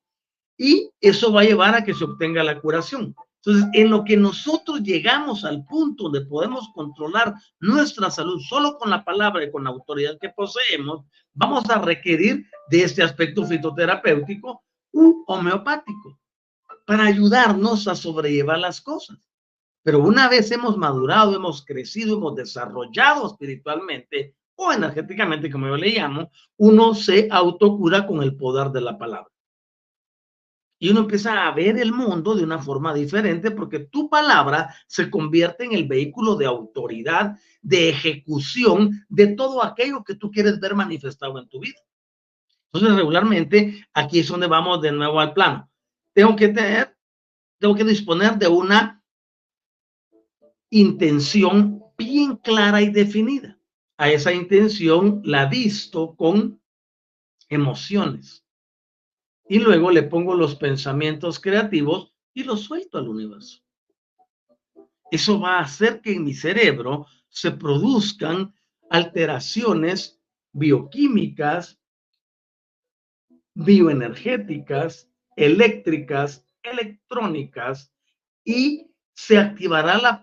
[0.56, 3.14] Y eso va a llevar a que se obtenga la curación.
[3.42, 8.90] Entonces, en lo que nosotros llegamos al punto donde podemos controlar nuestra salud solo con
[8.90, 14.62] la palabra y con la autoridad que poseemos, vamos a requerir de este aspecto fitoterapéutico
[14.92, 16.18] u homeopático
[16.86, 19.29] para ayudarnos a sobrellevar las cosas.
[19.82, 25.90] Pero una vez hemos madurado, hemos crecido, hemos desarrollado espiritualmente o energéticamente, como yo le
[25.90, 29.30] llamo, uno se autocura con el poder de la palabra.
[30.78, 35.10] Y uno empieza a ver el mundo de una forma diferente porque tu palabra se
[35.10, 40.74] convierte en el vehículo de autoridad, de ejecución de todo aquello que tú quieres ver
[40.74, 41.78] manifestado en tu vida.
[42.72, 45.70] Entonces, regularmente, aquí es donde vamos de nuevo al plano.
[46.14, 46.96] Tengo que tener,
[47.58, 48.99] tengo que disponer de una
[50.70, 53.58] intención bien clara y definida.
[53.98, 56.60] A esa intención la visto con
[57.48, 58.46] emociones.
[59.48, 63.60] Y luego le pongo los pensamientos creativos y los suelto al universo.
[65.10, 68.54] Eso va a hacer que en mi cerebro se produzcan
[68.88, 70.20] alteraciones
[70.52, 71.80] bioquímicas,
[73.54, 77.92] bioenergéticas, eléctricas, electrónicas
[78.44, 78.89] y
[79.26, 80.22] se activarán la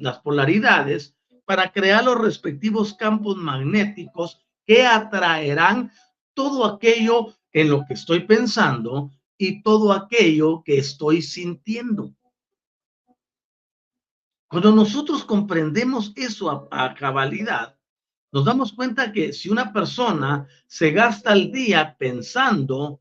[0.00, 5.92] las polaridades para crear los respectivos campos magnéticos que atraerán
[6.34, 12.12] todo aquello en lo que estoy pensando y todo aquello que estoy sintiendo.
[14.48, 17.78] Cuando nosotros comprendemos eso a, a, cabalidad,
[18.32, 23.00] nos damos cuenta que si una persona se gasta el día pensando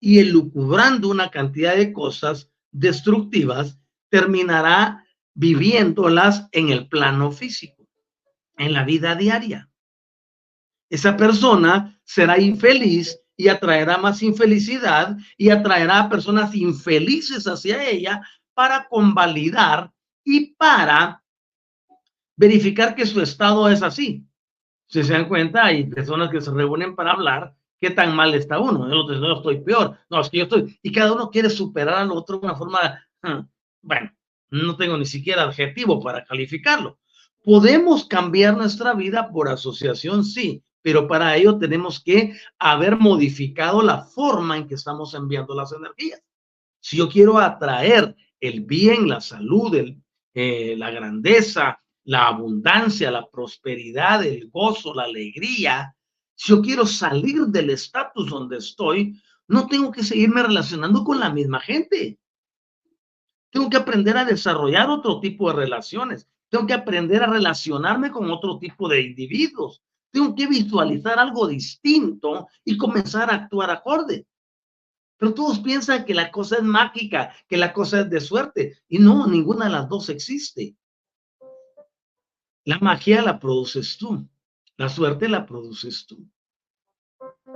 [0.00, 3.78] y elucubrando una cantidad de cosas destructivas,
[4.10, 7.86] terminará viviéndolas en el plano físico,
[8.56, 9.70] en la vida diaria.
[10.90, 18.22] Esa persona será infeliz y atraerá más infelicidad y atraerá a personas infelices hacia ella
[18.54, 19.92] para convalidar
[20.24, 21.22] y para
[22.36, 24.26] verificar que su estado es así.
[24.88, 28.58] Si se dan cuenta, hay personas que se reúnen para hablar qué tan mal está
[28.58, 28.88] uno.
[28.88, 30.78] Yo no estoy peor, no, es que yo estoy.
[30.82, 33.06] Y cada uno quiere superar al otro de una forma
[33.82, 34.12] bueno,
[34.50, 36.98] no tengo ni siquiera adjetivo para calificarlo.
[37.44, 44.02] Podemos cambiar nuestra vida por asociación, sí, pero para ello tenemos que haber modificado la
[44.04, 46.22] forma en que estamos enviando las energías.
[46.80, 49.74] Si yo quiero atraer el bien, la salud,
[50.34, 55.94] eh, la grandeza, la abundancia, la prosperidad, el gozo, la alegría,
[56.34, 61.30] si yo quiero salir del estatus donde estoy, no tengo que seguirme relacionando con la
[61.30, 62.17] misma gente.
[63.50, 66.28] Tengo que aprender a desarrollar otro tipo de relaciones.
[66.48, 69.82] Tengo que aprender a relacionarme con otro tipo de individuos.
[70.10, 74.26] Tengo que visualizar algo distinto y comenzar a actuar acorde.
[75.18, 78.78] Pero todos piensan que la cosa es mágica, que la cosa es de suerte.
[78.88, 80.76] Y no, ninguna de las dos existe.
[82.64, 84.28] La magia la produces tú.
[84.76, 86.24] La suerte la produces tú.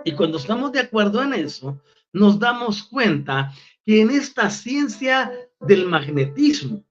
[0.04, 1.80] Y cuando estamos de acuerdo en eso,
[2.12, 3.52] nos damos cuenta
[3.84, 5.32] que en esta ciencia
[5.66, 6.84] del magnetismo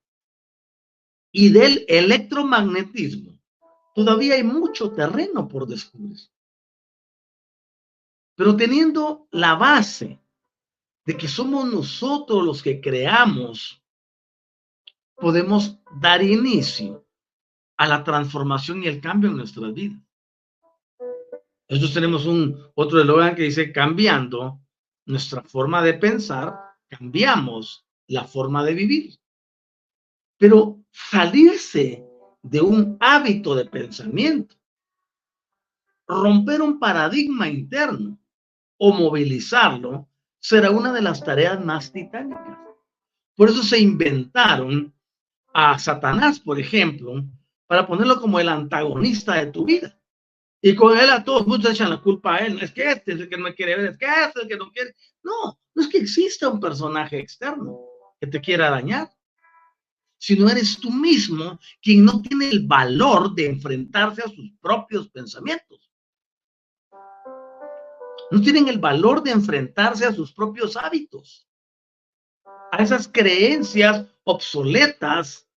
[1.30, 3.38] y del electromagnetismo,
[3.94, 6.18] todavía hay mucho terreno por descubrir.
[8.34, 10.20] Pero teniendo la base
[11.04, 13.82] de que somos nosotros los que creamos,
[15.16, 17.06] podemos dar inicio
[17.76, 20.00] a la transformación y el cambio en nuestras vidas.
[21.68, 24.60] Nosotros tenemos un otro eslogan que dice cambiando
[25.06, 29.14] nuestra forma de pensar, cambiamos la forma de vivir.
[30.38, 32.04] Pero salirse
[32.42, 34.56] de un hábito de pensamiento,
[36.06, 38.18] romper un paradigma interno
[38.78, 40.08] o movilizarlo
[40.40, 42.58] será una de las tareas más titánicas.
[43.36, 44.92] Por eso se inventaron
[45.54, 47.24] a Satanás, por ejemplo,
[47.66, 49.98] para ponerlo como el antagonista de tu vida.
[50.60, 52.60] Y con él a todos muchos echan la culpa a él.
[52.60, 54.94] Es que este es que no quiere ver, es que este es que no quiere.
[55.22, 57.91] No, no es que exista un personaje externo
[58.22, 59.12] que te quiera dañar,
[60.16, 65.90] sino eres tú mismo quien no tiene el valor de enfrentarse a sus propios pensamientos.
[68.30, 71.48] No tienen el valor de enfrentarse a sus propios hábitos,
[72.70, 75.48] a esas creencias obsoletas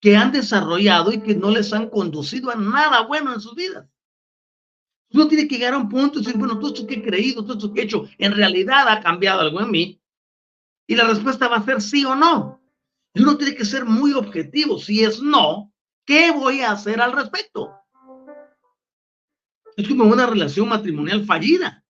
[0.00, 3.88] que han desarrollado y que no les han conducido a nada bueno en su vida.
[5.12, 7.44] Uno tiene que llegar a un punto y decir, bueno, todo esto que he creído,
[7.44, 9.99] todo esto que he hecho, en realidad ha cambiado algo en mí.
[10.90, 12.60] Y la respuesta va a ser sí o no.
[13.14, 14.76] Uno tiene que ser muy objetivo.
[14.76, 15.72] Si es no,
[16.04, 17.70] ¿qué voy a hacer al respecto?
[19.76, 21.84] Es como una relación matrimonial fallida.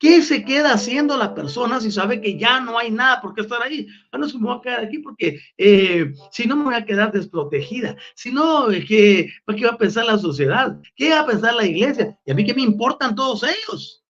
[0.00, 3.42] ¿Qué se queda haciendo la persona si sabe que ya no hay nada por qué
[3.42, 3.86] estar ahí?
[4.10, 6.74] Ah, no es que me voy a quedar aquí porque eh, si no me voy
[6.74, 7.94] a quedar desprotegida.
[8.16, 10.76] Si no, ¿qué, ¿qué va a pensar la sociedad?
[10.96, 12.18] ¿Qué va a pensar la iglesia?
[12.26, 14.04] Y a mí qué me importan todos ellos.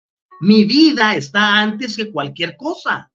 [0.42, 3.08] Mi vida está antes que cualquier cosa.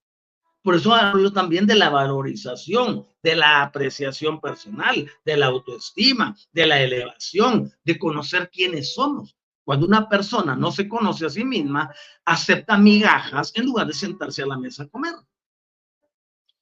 [0.67, 6.67] Por eso hablo también de la valorización, de la apreciación personal, de la autoestima, de
[6.67, 9.37] la elevación, de conocer quiénes somos.
[9.63, 11.89] Cuando una persona no se conoce a sí misma,
[12.25, 15.13] acepta migajas en lugar de sentarse a la mesa a comer.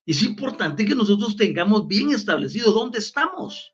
[0.06, 3.74] Es importante que nosotros tengamos bien establecido dónde estamos.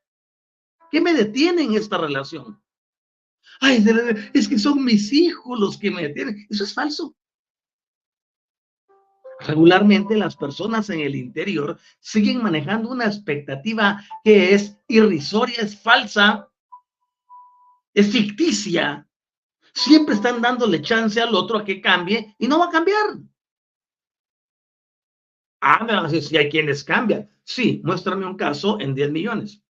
[0.89, 2.57] ¿Qué me detiene en esta relación?
[3.59, 3.83] Ay,
[4.33, 6.47] es que son mis hijos los que me detienen.
[6.49, 7.17] Eso es falso.
[9.47, 16.49] Regularmente las personas en el interior siguen manejando una expectativa que es irrisoria, es falsa,
[17.93, 19.07] es ficticia,
[19.73, 23.17] Siempre están dándole chance al otro a que cambie y no va a cambiar.
[25.61, 27.29] Ah, me van a decir si hay quienes cambian.
[27.43, 29.63] Sí, muéstrame un caso en 10 millones.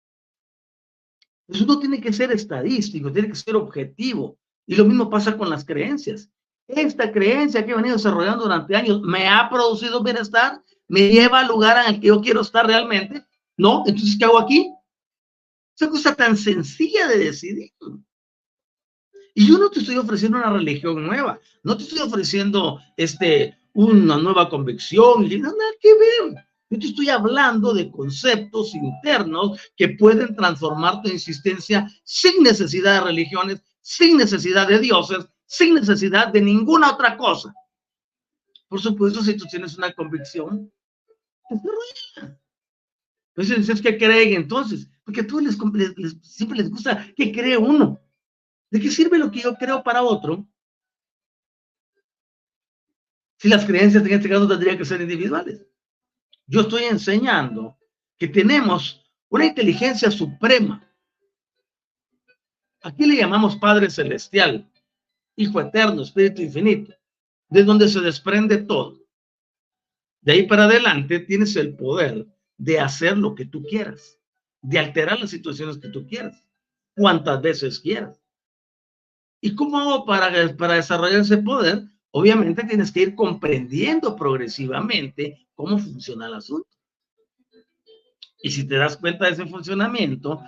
[1.48, 4.40] Eso no tiene que ser estadístico, tiene que ser objetivo.
[4.66, 6.32] Y lo mismo pasa con las creencias.
[6.68, 11.48] Esta creencia que he venido desarrollando durante años me ha producido bienestar, me lleva al
[11.48, 13.26] lugar en el que yo quiero estar realmente.
[13.58, 14.74] No, entonces, ¿qué hago aquí?
[15.76, 17.72] Esa cosa tan sencilla de decidir.
[19.34, 24.18] Y yo no te estoy ofreciendo una religión nueva, no te estoy ofreciendo este, una
[24.18, 26.46] nueva convicción, y nada que ver.
[26.70, 33.08] Yo te estoy hablando de conceptos internos que pueden transformar tu existencia sin necesidad de
[33.08, 37.54] religiones, sin necesidad de dioses, sin necesidad de ninguna otra cosa.
[38.70, 40.72] Por supuesto, si tú tienes una convicción,
[43.36, 45.58] Entonces, es que creen entonces, porque a todos les,
[46.22, 48.00] siempre les gusta que cree uno.
[48.70, 50.48] ¿De qué sirve lo que yo creo para otro?
[53.40, 55.68] Si las creencias en este caso tendrían que ser individuales.
[56.48, 57.78] Yo estoy enseñando
[58.18, 60.90] que tenemos una inteligencia suprema.
[62.84, 64.72] Aquí le llamamos Padre Celestial,
[65.36, 66.94] Hijo Eterno, Espíritu Infinito,
[67.50, 69.00] de donde se desprende todo.
[70.22, 72.28] De ahí para adelante tienes el poder
[72.58, 74.20] de hacer lo que tú quieras,
[74.62, 76.48] de alterar las situaciones que tú quieras,
[76.96, 78.22] cuantas veces quieras.
[79.42, 81.84] ¿Y cómo hago para, para desarrollar ese poder?
[82.12, 86.70] Obviamente tienes que ir comprendiendo progresivamente cómo funciona el asunto.
[88.44, 90.44] Y si te das cuenta de ese funcionamiento,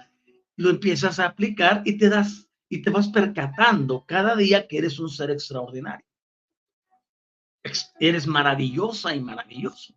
[0.55, 2.42] lo empiezas a aplicar y te das
[2.73, 6.07] y te vas percatando cada día que eres un ser extraordinario.
[7.99, 9.93] Eres maravillosa y maravilloso.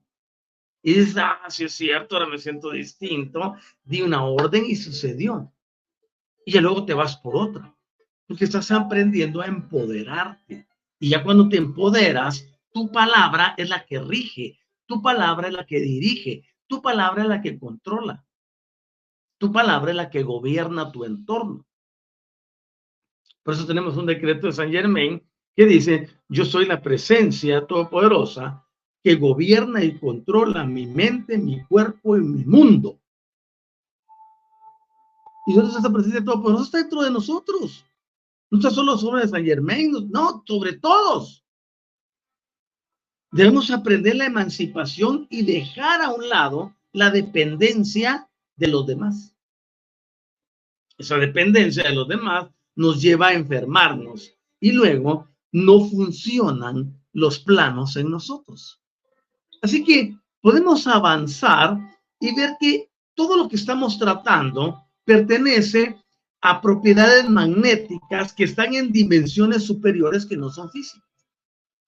[0.83, 3.55] Y dices, ah, sí es cierto, ahora me siento distinto.
[3.83, 5.51] Di una orden y sucedió.
[6.45, 7.75] Y ya luego te vas por otra
[8.27, 10.69] porque estás aprendiendo a empoderarte.
[10.99, 15.65] Y ya cuando te empoderas, tu palabra es la que rige, tu palabra es la
[15.65, 18.27] que dirige, tu palabra es la que controla,
[19.39, 21.67] tu palabra es la que gobierna tu entorno.
[23.47, 25.23] Por eso tenemos un decreto de San Germain
[25.55, 28.67] que dice, yo soy la presencia todopoderosa
[29.05, 32.99] que gobierna y controla mi mente, mi cuerpo y mi mundo.
[35.47, 37.85] Y entonces esa presencia todopoderosa está dentro de nosotros.
[38.51, 41.45] No está solo sobre San Germain, no, sobre todos.
[43.31, 49.37] Debemos aprender la emancipación y dejar a un lado la dependencia de los demás.
[50.99, 57.97] Esa dependencia de los demás nos lleva a enfermarnos y luego no funcionan los planos
[57.97, 58.81] en nosotros.
[59.63, 61.79] Así que podemos avanzar
[62.21, 65.97] y ver que todo lo que estamos tratando pertenece
[66.43, 71.03] a propiedades magnéticas que están en dimensiones superiores que no son físicas.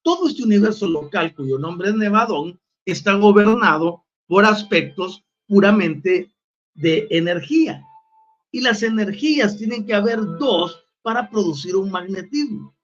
[0.02, 6.32] Todo este universo local, cuyo nombre es Nevadón, está gobernado por aspectos puramente
[6.74, 7.84] de energía.
[8.50, 12.74] Y las energías tienen que haber dos para producir un magnetismo.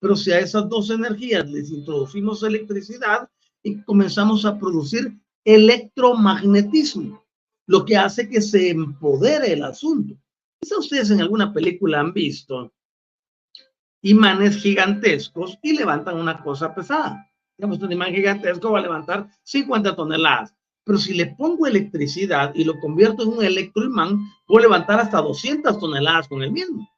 [0.00, 3.28] Pero si a esas dos energías les introducimos electricidad
[3.62, 7.24] y comenzamos a producir electromagnetismo,
[7.66, 10.14] lo que hace que se empodere el asunto.
[10.60, 12.72] Quizá ustedes en alguna película han visto
[14.02, 17.30] imanes gigantescos y levantan una cosa pesada.
[17.56, 22.64] Digamos, un imán gigantesco va a levantar 50 toneladas, pero si le pongo electricidad y
[22.64, 26.88] lo convierto en un electroimán, puedo levantar hasta 200 toneladas con el mismo.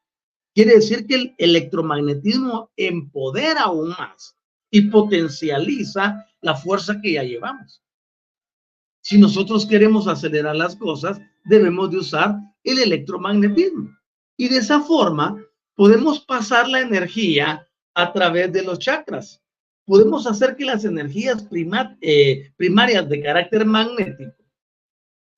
[0.54, 4.36] Quiere decir que el electromagnetismo empodera aún más
[4.70, 7.82] y potencializa la fuerza que ya llevamos.
[9.02, 13.96] Si nosotros queremos acelerar las cosas, debemos de usar el electromagnetismo.
[14.36, 15.36] Y de esa forma
[15.76, 19.42] podemos pasar la energía a través de los chakras.
[19.86, 21.48] Podemos hacer que las energías
[22.00, 24.34] eh, primarias de carácter magnético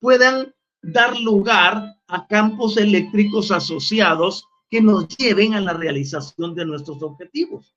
[0.01, 7.03] puedan dar lugar a campos eléctricos asociados que nos lleven a la realización de nuestros
[7.03, 7.77] objetivos.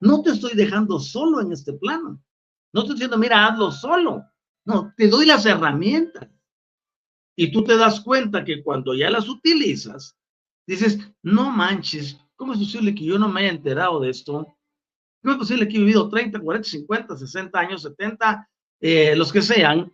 [0.00, 2.22] No te estoy dejando solo en este plano.
[2.72, 4.24] No estoy diciendo, mira, hazlo solo.
[4.66, 6.28] No, te doy las herramientas.
[7.36, 10.16] Y tú te das cuenta que cuando ya las utilizas,
[10.66, 14.53] dices, no manches, ¿cómo es posible que yo no me haya enterado de esto?
[15.24, 18.46] ¿Cómo es posible que he vivido 30, 40, 50, 60 años, 70,
[18.78, 19.90] eh, los que sean,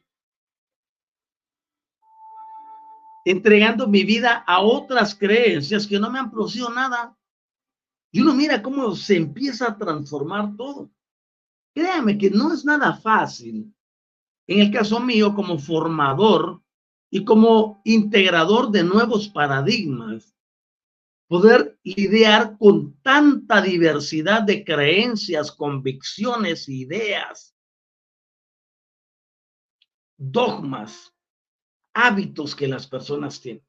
[3.24, 7.16] entregando mi vida a otras creencias que no me han producido nada?
[8.10, 10.90] Y uno mira cómo se empieza a transformar todo.
[11.76, 13.72] Créame que no es nada fácil.
[14.48, 16.60] En el caso mío, como formador
[17.08, 20.34] y como integrador de nuevos paradigmas,
[21.30, 27.54] poder lidiar con tanta diversidad de creencias, convicciones, ideas,
[30.18, 31.14] dogmas,
[31.94, 33.64] hábitos que las personas tienen.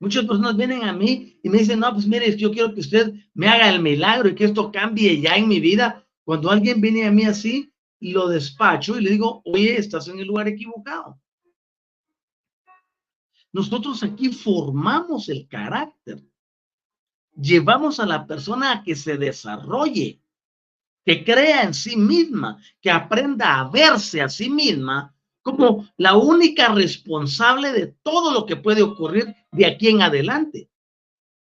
[0.00, 3.14] Muchas personas vienen a mí y me dicen, no, pues mire, yo quiero que usted
[3.32, 6.06] me haga el milagro y que esto cambie ya en mi vida.
[6.24, 10.26] Cuando alguien viene a mí así, lo despacho y le digo, oye, estás en el
[10.26, 11.18] lugar equivocado.
[13.52, 16.22] Nosotros aquí formamos el carácter.
[17.34, 20.20] Llevamos a la persona a que se desarrolle,
[21.04, 26.68] que crea en sí misma, que aprenda a verse a sí misma como la única
[26.74, 30.68] responsable de todo lo que puede ocurrir de aquí en adelante.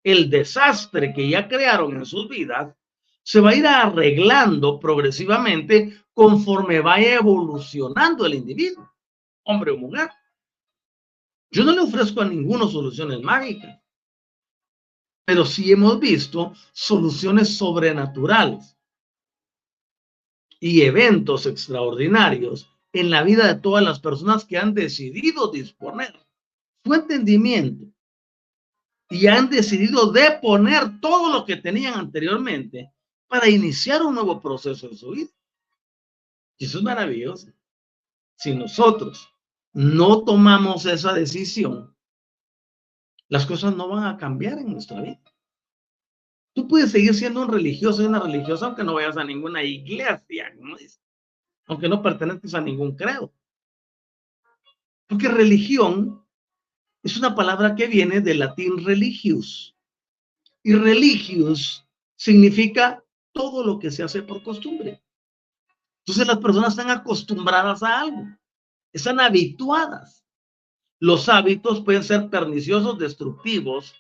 [0.04, 2.76] El desastre que ya crearon en sus vidas
[3.24, 8.91] se va a ir arreglando progresivamente conforme vaya evolucionando el individuo,
[9.43, 10.10] hombre o mujer.
[11.56, 13.82] Yo no le ofrezco a ninguno soluciones mágicas,
[15.24, 18.78] pero sí hemos visto soluciones sobrenaturales
[20.60, 26.20] y eventos extraordinarios en la vida de todas las personas que han decidido disponer
[26.84, 27.86] su entendimiento
[29.10, 32.91] y han decidido deponer todo lo que tenían anteriormente
[33.30, 35.32] para iniciar un nuevo proceso en su vida.
[36.58, 37.47] Y eso es maravilloso.
[38.36, 39.30] Si nosotros
[39.76, 41.94] no tomamos esa decisión,
[43.28, 45.20] las cosas no van a cambiar en nuestra vida.
[46.54, 50.56] Tú puedes seguir siendo un religioso y una religiosa aunque no vayas a ninguna iglesia,
[51.66, 53.34] aunque no pertenezcas a ningún credo.
[55.08, 56.26] Porque religión
[57.04, 59.76] es una palabra que viene del latín religius.
[60.64, 63.04] Y religius significa
[63.34, 65.04] todo lo que se hace por costumbre.
[66.06, 68.26] Entonces las personas están acostumbradas a algo,
[68.96, 70.26] están habituadas.
[71.00, 73.93] Los hábitos pueden ser perniciosos, destructivos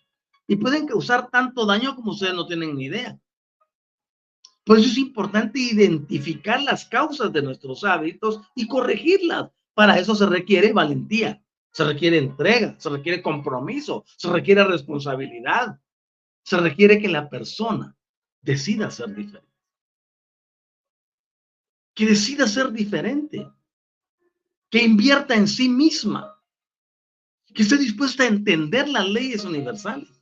[0.47, 3.19] y pueden causar tanto daño como ustedes no tienen ni idea.
[4.63, 9.51] Por eso es importante identificar las causas de nuestros hábitos y corregirlas.
[9.73, 11.43] Para eso se requiere valentía,
[11.73, 15.77] se requiere entrega, se requiere compromiso, se requiere responsabilidad,
[16.41, 17.97] se requiere que la persona
[18.41, 19.51] decida ser diferente.
[21.93, 23.45] Que decida ser diferente.
[24.75, 26.37] Que invierta en sí misma.
[27.53, 30.21] Que esté dispuesta a entender las leyes universales.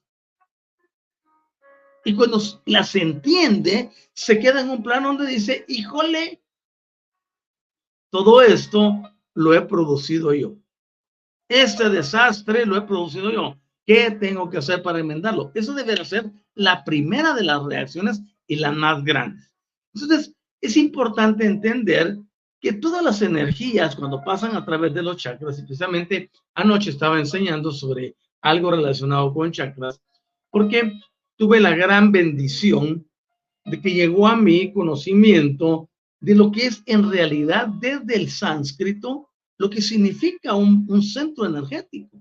[2.06, 6.44] Y cuando las entiende, se queda en un plano donde dice, híjole,
[8.12, 9.02] todo esto
[9.34, 10.56] lo he producido yo.
[11.50, 13.60] Este desastre lo he producido yo.
[13.88, 15.52] ¿Qué tengo que hacer para enmendarlo?
[15.56, 19.42] Eso debe ser la primera de las reacciones y la más grande.
[19.96, 22.20] Entonces, es importante entender
[22.64, 27.20] que todas las energías cuando pasan a través de los chakras, y precisamente anoche estaba
[27.20, 30.02] enseñando sobre algo relacionado con chakras,
[30.50, 30.94] porque
[31.36, 33.06] tuve la gran bendición
[33.66, 35.90] de que llegó a mí conocimiento
[36.22, 41.46] de lo que es en realidad desde el sánscrito lo que significa un, un centro
[41.46, 42.18] energético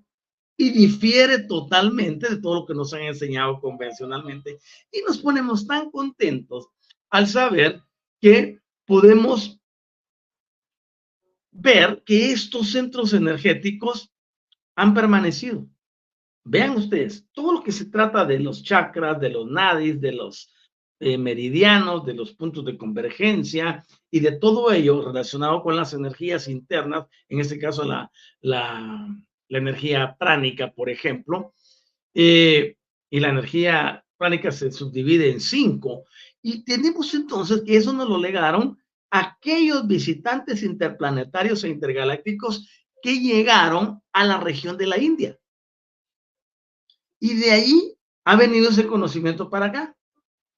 [0.56, 4.58] y difiere totalmente de todo lo que nos han enseñado convencionalmente.
[4.90, 6.66] Y nos ponemos tan contentos
[7.10, 7.80] al saber
[8.20, 9.61] que podemos
[11.52, 14.10] ver que estos centros energéticos
[14.74, 15.68] han permanecido.
[16.44, 20.50] Vean ustedes, todo lo que se trata de los chakras, de los nadis, de los
[20.98, 26.48] eh, meridianos, de los puntos de convergencia y de todo ello relacionado con las energías
[26.48, 29.08] internas, en este caso la, la,
[29.48, 31.54] energía pránica, por ejemplo,
[32.14, 32.76] eh,
[33.10, 36.04] y la energía pránica se subdivide en cinco.
[36.40, 38.78] Y tenemos entonces que eso nos lo legaron
[39.12, 42.66] aquellos visitantes interplanetarios e intergalácticos
[43.02, 45.38] que llegaron a la región de la India.
[47.20, 47.94] Y de ahí
[48.24, 49.96] ha venido ese conocimiento para acá,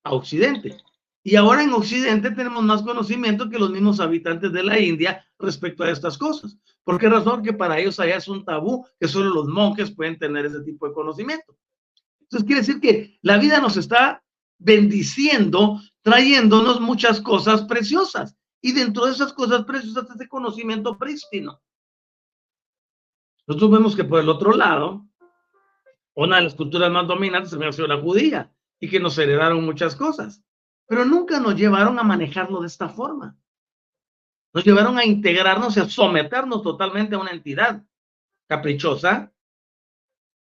[0.05, 0.77] a Occidente.
[1.25, 5.83] Y ahora en Occidente tenemos más conocimiento que los mismos habitantes de la India respecto
[5.83, 6.57] a estas cosas.
[6.85, 7.43] ¿Por qué razón?
[7.43, 10.87] Que para ellos allá es un tabú, que solo los monjes pueden tener ese tipo
[10.87, 11.57] de conocimiento.
[12.21, 14.23] Entonces quiere decir que la vida nos está
[14.59, 18.37] bendiciendo, trayéndonos muchas cosas preciosas.
[18.65, 21.61] Y dentro de esas cosas preciosas, ese conocimiento prístino.
[23.47, 25.07] Nosotros vemos que por el otro lado,
[26.15, 28.51] una de las culturas más dominantes ha sido la judía
[28.81, 30.43] y que nos heredaron muchas cosas,
[30.87, 33.37] pero nunca nos llevaron a manejarlo de esta forma.
[34.55, 37.85] Nos llevaron a integrarnos y a someternos totalmente a una entidad
[38.49, 39.31] caprichosa,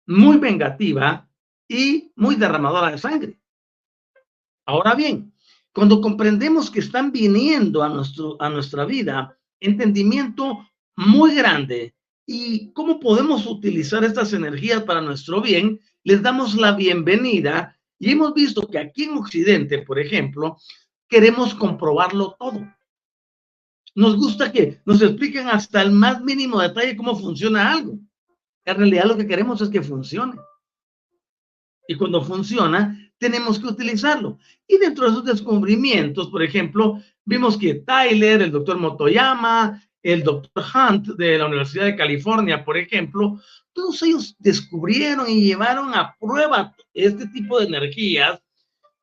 [0.07, 1.31] muy vengativa
[1.69, 3.41] y muy derramadora de sangre.
[4.67, 5.33] Ahora bien,
[5.73, 10.67] cuando comprendemos que están viniendo a, nuestro, a nuestra vida, entendimiento
[10.97, 11.95] muy grande
[12.27, 18.35] y cómo podemos utilizar estas energías para nuestro bien, les damos la bienvenida y hemos
[18.35, 20.59] visto que aquí en Occidente, por ejemplo,
[21.09, 22.67] queremos comprobarlo todo.
[23.95, 27.99] Nos gusta que nos expliquen hasta el más mínimo detalle cómo funciona algo.
[28.65, 30.39] En realidad lo que queremos es que funcione.
[31.89, 34.39] Y cuando funciona, tenemos que utilizarlo.
[34.67, 40.65] Y dentro de esos descubrimientos, por ejemplo, vimos que Tyler, el doctor Motoyama, el doctor
[40.75, 43.41] Hunt de la Universidad de California, por ejemplo,
[43.73, 48.41] todos ellos descubrieron y llevaron a prueba este tipo de energías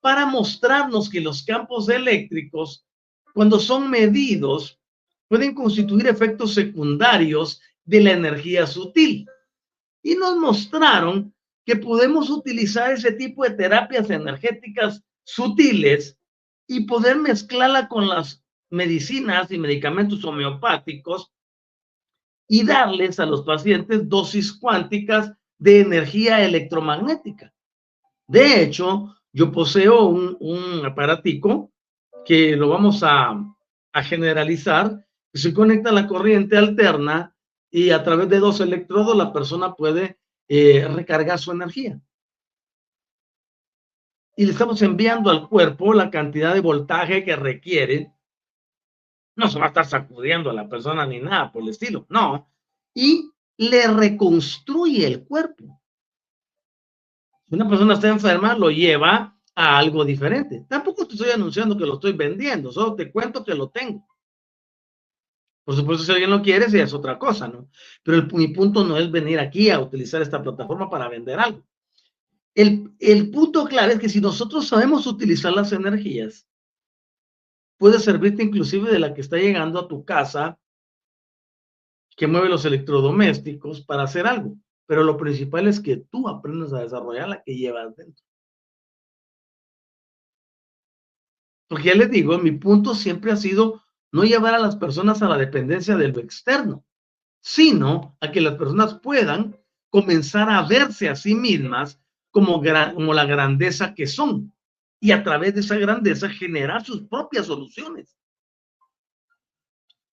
[0.01, 2.85] para mostrarnos que los campos eléctricos,
[3.33, 4.79] cuando son medidos,
[5.27, 9.27] pueden constituir efectos secundarios de la energía sutil.
[10.01, 11.33] Y nos mostraron
[11.65, 16.17] que podemos utilizar ese tipo de terapias energéticas sutiles
[16.67, 21.31] y poder mezclarla con las medicinas y medicamentos homeopáticos
[22.47, 27.51] y darles a los pacientes dosis cuánticas de energía electromagnética.
[28.27, 31.71] De hecho, yo poseo un, un aparatico
[32.25, 33.43] que lo vamos a,
[33.93, 37.35] a generalizar, que se conecta a la corriente alterna
[37.71, 41.99] y a través de dos electrodos la persona puede eh, recargar su energía.
[44.37, 48.13] Y le estamos enviando al cuerpo la cantidad de voltaje que requiere.
[49.35, 52.49] No se va a estar sacudiendo a la persona ni nada por el estilo, no.
[52.93, 55.81] Y le reconstruye el cuerpo.
[57.47, 60.65] Si una persona está enferma, lo lleva a algo diferente.
[60.67, 64.05] Tampoco te estoy anunciando que lo estoy vendiendo, solo te cuento que lo tengo.
[65.65, 67.67] Por supuesto, si alguien lo quiere, sí es otra cosa, ¿no?
[68.03, 71.65] Pero mi punto no es venir aquí a utilizar esta plataforma para vender algo.
[72.53, 76.47] El, el punto clave es que si nosotros sabemos utilizar las energías,
[77.77, 80.59] puede servirte inclusive de la que está llegando a tu casa,
[82.15, 84.55] que mueve los electrodomésticos para hacer algo.
[84.85, 88.23] Pero lo principal es que tú aprendas a desarrollar la que llevas dentro.
[91.67, 93.84] Porque ya les digo, mi punto siempre ha sido
[94.15, 96.85] no llevar a las personas a la dependencia de lo externo,
[97.41, 99.59] sino a que las personas puedan
[99.89, 101.99] comenzar a verse a sí mismas
[102.31, 102.63] como,
[102.93, 104.53] como la grandeza que son
[105.01, 108.17] y a través de esa grandeza generar sus propias soluciones.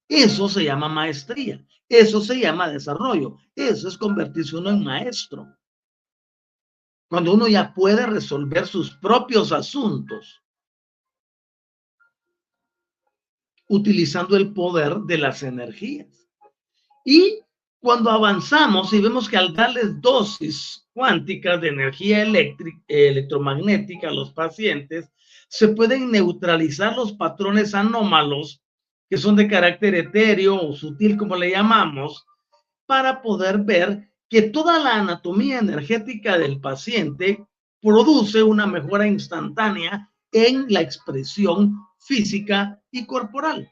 [0.08, 5.46] Eso se llama maestría, eso se llama desarrollo, eso es convertirse uno en maestro.
[7.08, 10.41] cuando uno ya puede resolver sus propios asuntos
[13.68, 16.28] utilizando el poder de las energías.
[17.04, 17.38] Y
[17.80, 22.22] cuando avanzamos y vemos que al darles dosis cuánticas de energía
[22.86, 25.10] electromagnética a los pacientes,
[25.48, 28.62] se pueden neutralizar los patrones anómalos
[29.10, 32.24] que son de carácter etéreo o sutil, como le llamamos,
[32.86, 37.44] para poder ver que toda la anatomía energética del paciente
[37.82, 43.70] produce una mejora instantánea en la expresión física y corporal.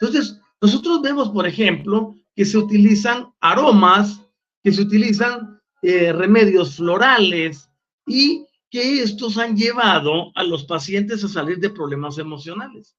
[0.00, 4.20] Entonces, nosotros vemos, por ejemplo, que se utilizan aromas,
[4.62, 7.70] que se utilizan eh, remedios florales
[8.06, 12.96] y que estos han llevado a los pacientes a salir de problemas emocionales.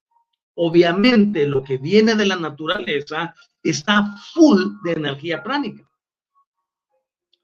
[0.54, 5.88] Obviamente, lo que viene de la naturaleza está full de energía pránica.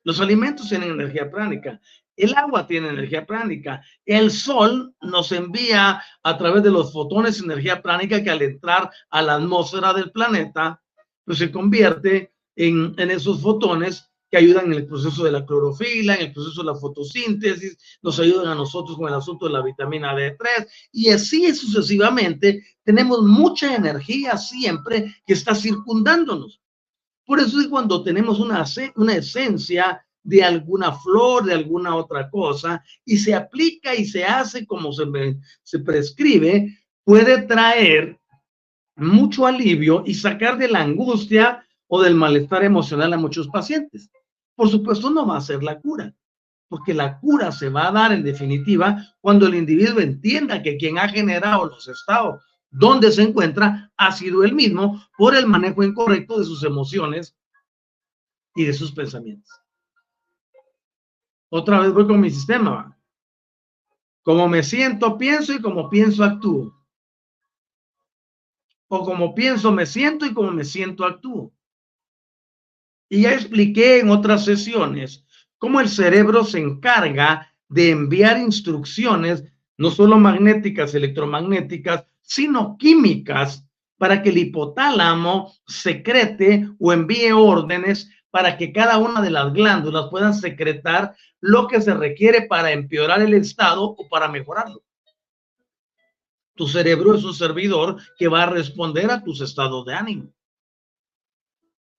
[0.02, 1.80] Los alimentos tienen energía pránica,
[2.16, 7.82] el agua tiene energía pránica, el sol nos envía a través de los fotones energía
[7.82, 10.80] pránica que al entrar a la atmósfera del planeta,
[11.24, 16.16] pues se convierte en, en esos fotones que ayudan en el proceso de la clorofila,
[16.16, 19.62] en el proceso de la fotosíntesis, nos ayudan a nosotros con el asunto de la
[19.62, 26.60] vitamina D3 y así sucesivamente tenemos mucha energía siempre que está circundándonos.
[27.24, 28.64] Por eso es cuando tenemos una,
[28.96, 34.66] una esencia de alguna flor, de alguna otra cosa, y se aplica y se hace
[34.66, 35.04] como se,
[35.62, 38.18] se prescribe, puede traer
[38.96, 44.10] mucho alivio y sacar de la angustia o del malestar emocional a muchos pacientes.
[44.56, 46.14] Por supuesto, no va a ser la cura,
[46.68, 50.98] porque la cura se va a dar en definitiva cuando el individuo entienda que quien
[50.98, 56.38] ha generado los estados donde se encuentra ha sido él mismo por el manejo incorrecto
[56.38, 57.36] de sus emociones
[58.54, 59.63] y de sus pensamientos.
[61.56, 62.98] Otra vez voy con mi sistema.
[64.24, 66.76] Como me siento, pienso y como pienso, actúo.
[68.88, 71.52] O como pienso, me siento y como me siento, actúo.
[73.08, 75.24] Y ya expliqué en otras sesiones
[75.56, 79.44] cómo el cerebro se encarga de enviar instrucciones,
[79.78, 83.64] no solo magnéticas, electromagnéticas, sino químicas
[83.96, 90.08] para que el hipotálamo secrete o envíe órdenes para que cada una de las glándulas
[90.10, 94.82] puedan secretar lo que se requiere para empeorar el estado o para mejorarlo.
[96.56, 100.34] Tu cerebro es un servidor que va a responder a tus estados de ánimo.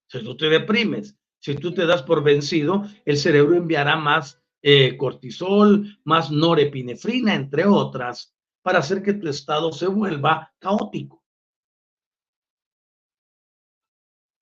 [0.09, 4.97] Si tú te deprimes, si tú te das por vencido, el cerebro enviará más eh,
[4.97, 11.23] cortisol, más norepinefrina, entre otras, para hacer que tu estado se vuelva caótico.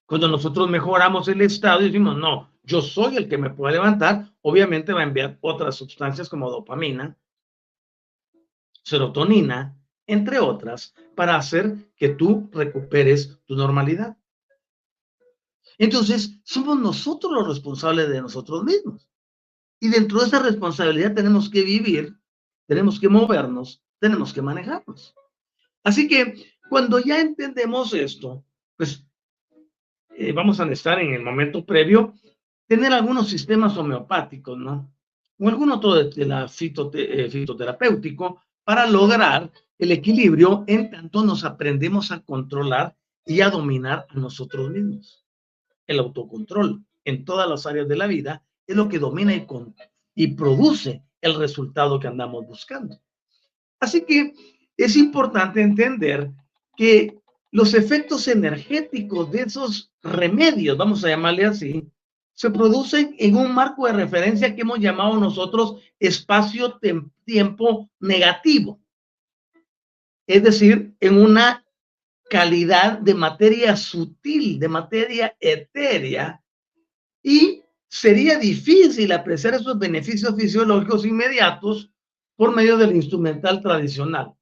[0.05, 4.33] Cuando nosotros mejoramos el estado y decimos, no, yo soy el que me puede levantar,
[4.41, 7.17] obviamente va a enviar otras sustancias como dopamina,
[8.83, 14.17] serotonina, entre otras, para hacer que tú recuperes tu normalidad.
[15.77, 19.09] Entonces, somos nosotros los responsables de nosotros mismos.
[19.79, 22.17] Y dentro de esa responsabilidad tenemos que vivir,
[22.67, 25.15] tenemos que movernos tenemos que manejarnos.
[25.81, 26.35] Así que
[26.69, 28.43] cuando ya entendemos esto,
[28.75, 29.01] pues
[30.17, 32.13] eh, vamos a estar en el momento previo,
[32.67, 34.91] tener algunos sistemas homeopáticos, ¿no?
[35.39, 42.11] O algún otro de, la eh, fitoterapéutico para lograr el equilibrio en tanto nos aprendemos
[42.11, 42.95] a controlar
[43.25, 45.25] y a dominar a nosotros mismos.
[45.87, 49.45] El autocontrol en todas las áreas de la vida es lo que domina y,
[50.15, 52.99] y produce el resultado que andamos buscando.
[53.79, 54.33] Así que
[54.77, 56.31] es importante entender
[56.75, 57.19] que
[57.53, 61.87] los efectos energéticos de esos remedios, vamos a llamarle así,
[62.33, 68.81] se producen en un marco de referencia que hemos llamado nosotros espacio-tiempo negativo.
[70.25, 71.63] Es decir, en una
[72.27, 76.41] calidad de materia sutil, de materia etérea,
[77.21, 81.91] y sería difícil apreciar esos beneficios fisiológicos inmediatos
[82.35, 84.33] por medio del instrumental tradicional.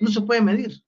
[0.00, 0.85] No se puede medir.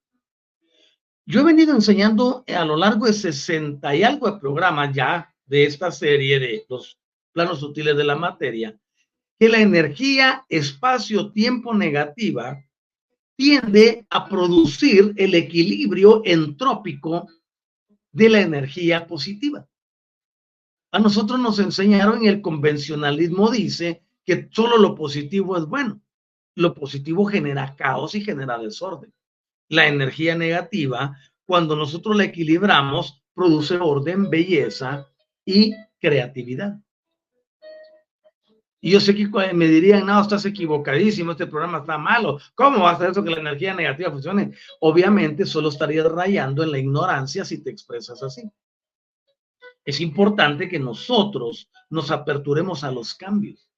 [1.30, 5.64] Yo he venido enseñando a lo largo de 60 y algo de programas ya de
[5.64, 6.98] esta serie de los
[7.32, 8.74] planos sutiles de la materia,
[9.38, 12.64] que la energía espacio-tiempo negativa
[13.36, 17.28] tiende a producir el equilibrio entrópico
[18.10, 19.68] de la energía positiva.
[20.92, 26.00] A nosotros nos enseñaron y el convencionalismo dice que solo lo positivo es bueno
[26.58, 29.14] lo positivo genera caos y genera desorden.
[29.68, 35.06] La energía negativa, cuando nosotros la equilibramos, produce orden, belleza
[35.44, 36.78] y creatividad.
[38.80, 42.38] Y yo sé que me dirían, no, estás equivocadísimo, este programa está malo.
[42.54, 44.52] ¿Cómo va a hacer eso que la energía negativa funcione?
[44.80, 48.48] Obviamente solo estarías rayando en la ignorancia si te expresas así.
[49.84, 53.68] Es importante que nosotros nos aperturemos a los cambios.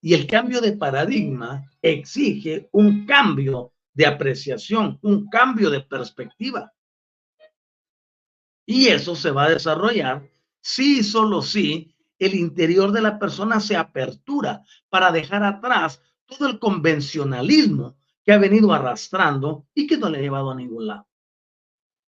[0.00, 6.70] Y el cambio de paradigma exige un cambio de apreciación, un cambio de perspectiva.
[8.66, 10.30] Y eso se va a desarrollar
[10.60, 16.58] si solo si el interior de la persona se apertura para dejar atrás todo el
[16.58, 21.08] convencionalismo que ha venido arrastrando y que no le ha llevado a ningún lado.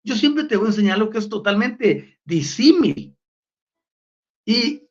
[0.03, 3.17] Yo siempre te voy a enseñar lo que es totalmente disímil
[4.45, 4.87] y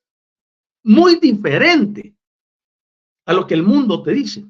[0.83, 2.17] muy diferente
[3.27, 4.50] a lo que el mundo te dice.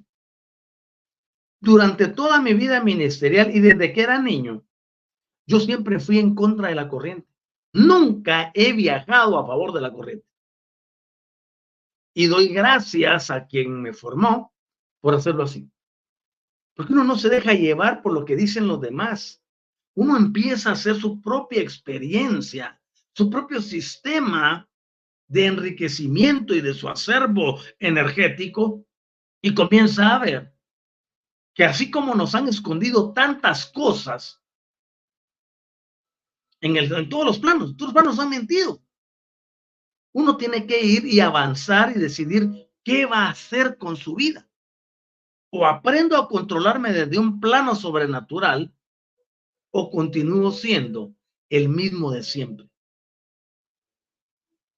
[1.61, 4.65] Durante toda mi vida ministerial y desde que era niño,
[5.47, 7.29] yo siempre fui en contra de la corriente.
[7.73, 10.27] Nunca he viajado a favor de la corriente.
[12.15, 14.55] Y doy gracias a quien me formó
[15.01, 15.71] por hacerlo así.
[16.75, 19.43] Porque uno no se deja llevar por lo que dicen los demás.
[19.95, 22.81] Uno empieza a hacer su propia experiencia,
[23.13, 24.69] su propio sistema
[25.29, 28.85] de enriquecimiento y de su acervo energético
[29.43, 30.55] y comienza a ver
[31.55, 34.41] que así como nos han escondido tantas cosas
[36.61, 38.83] en, todos los planos, todos los planos han mentido
[40.13, 44.49] uno tiene que ir y avanzar y decidir qué va a hacer con su vida.
[45.51, 48.73] O aprendo a controlarme desde un plano sobrenatural
[49.73, 51.15] o continúo siendo
[51.49, 52.69] el mismo de siempre.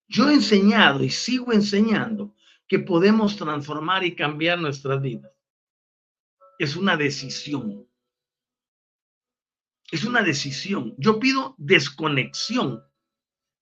[0.08, 2.34] Yo he enseñado y sigo enseñando
[2.66, 5.31] que podemos transformar y cambiar nuestras vidas.
[6.62, 7.88] Es una decisión.
[9.90, 10.94] Es una decisión.
[10.96, 12.84] Yo pido desconexión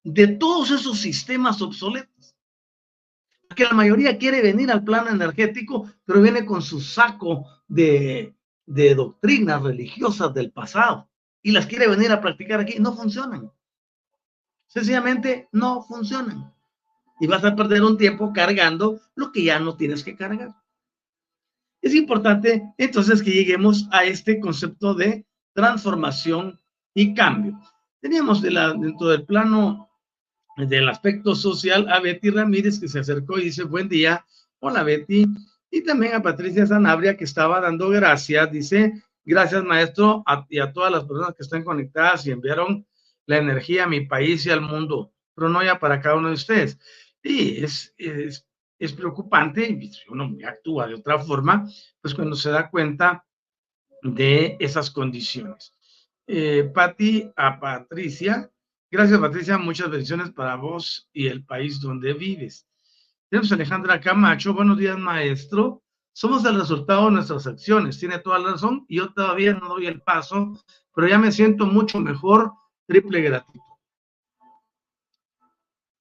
[0.04, 2.36] de todos esos sistemas obsoletos.
[3.56, 8.36] Que la mayoría quiere venir al plano energético, pero viene con su saco de,
[8.66, 11.08] de doctrinas religiosas del pasado
[11.40, 12.78] y las quiere venir a practicar aquí.
[12.80, 13.50] No funcionan.
[14.66, 16.52] Sencillamente no funcionan.
[17.18, 20.59] Y vas a perder un tiempo cargando lo que ya no tienes que cargar.
[21.82, 25.24] Es importante entonces que lleguemos a este concepto de
[25.54, 26.60] transformación
[26.94, 27.58] y cambio.
[28.00, 29.88] Teníamos de la, dentro del plano
[30.56, 34.24] del aspecto social a Betty Ramírez que se acercó y dice, buen día,
[34.58, 35.26] hola Betty,
[35.70, 40.90] y también a Patricia Sanabria que estaba dando gracias, dice, gracias maestro y a todas
[40.90, 42.86] las personas que están conectadas y enviaron
[43.26, 46.34] la energía a mi país y al mundo, pero no ya para cada uno de
[46.34, 46.78] ustedes.
[47.22, 48.46] Y es, es,
[48.80, 51.68] es preocupante, y si uno actúa de otra forma,
[52.00, 53.24] pues cuando se da cuenta
[54.02, 55.76] de esas condiciones.
[56.26, 58.50] Eh, Patti a Patricia,
[58.92, 59.56] Gracias, Patricia.
[59.56, 62.66] Muchas bendiciones para vos y el país donde vives.
[63.28, 64.52] Tenemos a Alejandra Camacho.
[64.52, 65.84] Buenos días, maestro.
[66.12, 68.00] Somos el resultado de nuestras acciones.
[68.00, 68.84] Tiene toda la razón.
[68.88, 70.60] Yo todavía no doy el paso,
[70.92, 72.52] pero ya me siento mucho mejor.
[72.88, 73.60] Triple gratitud.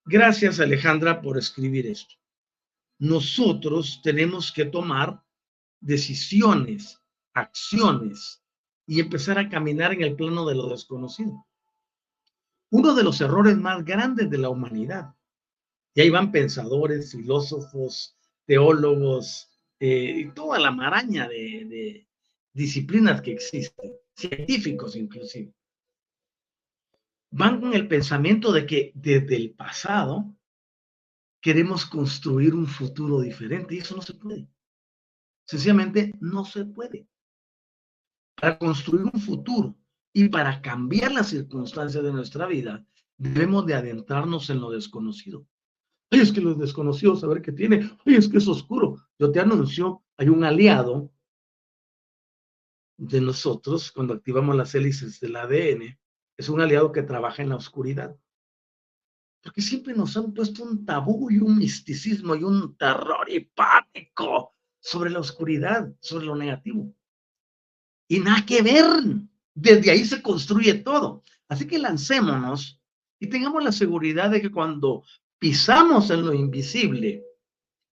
[0.06, 2.16] Gracias, Alejandra, por escribir esto.
[3.00, 5.24] Nosotros tenemos que tomar
[5.80, 7.02] decisiones,
[7.34, 8.44] acciones
[8.86, 11.46] y empezar a caminar en el plano de lo desconocido
[12.72, 15.14] uno de los errores más grandes de la humanidad.
[15.94, 22.08] Y ahí van pensadores, filósofos, teólogos, eh, toda la maraña de, de
[22.54, 25.54] disciplinas que existen, científicos inclusive.
[27.32, 30.36] Van con el pensamiento de que desde el pasado
[31.42, 34.48] queremos construir un futuro diferente y eso no se puede.
[35.46, 37.08] Sencillamente no se puede.
[38.36, 39.76] Para construir un futuro
[40.14, 42.86] y para cambiar las circunstancias de nuestra vida,
[43.18, 45.46] debemos de adentrarnos en lo desconocido.
[46.12, 47.92] Ay, es que lo desconocido, saber qué tiene.
[48.06, 48.98] Ay, es que es oscuro.
[49.20, 51.12] Yo te anuncio, hay un aliado
[52.98, 55.98] de nosotros cuando activamos las hélices del ADN.
[56.38, 58.16] Es un aliado que trabaja en la oscuridad.
[59.42, 64.56] Porque siempre nos han puesto un tabú y un misticismo y un terror y pánico
[64.80, 66.94] sobre la oscuridad, sobre lo negativo.
[68.08, 68.86] Y nada que ver.
[69.54, 71.24] Desde ahí se construye todo.
[71.48, 72.80] Así que lancémonos
[73.20, 75.04] y tengamos la seguridad de que cuando
[75.38, 77.24] pisamos en lo invisible,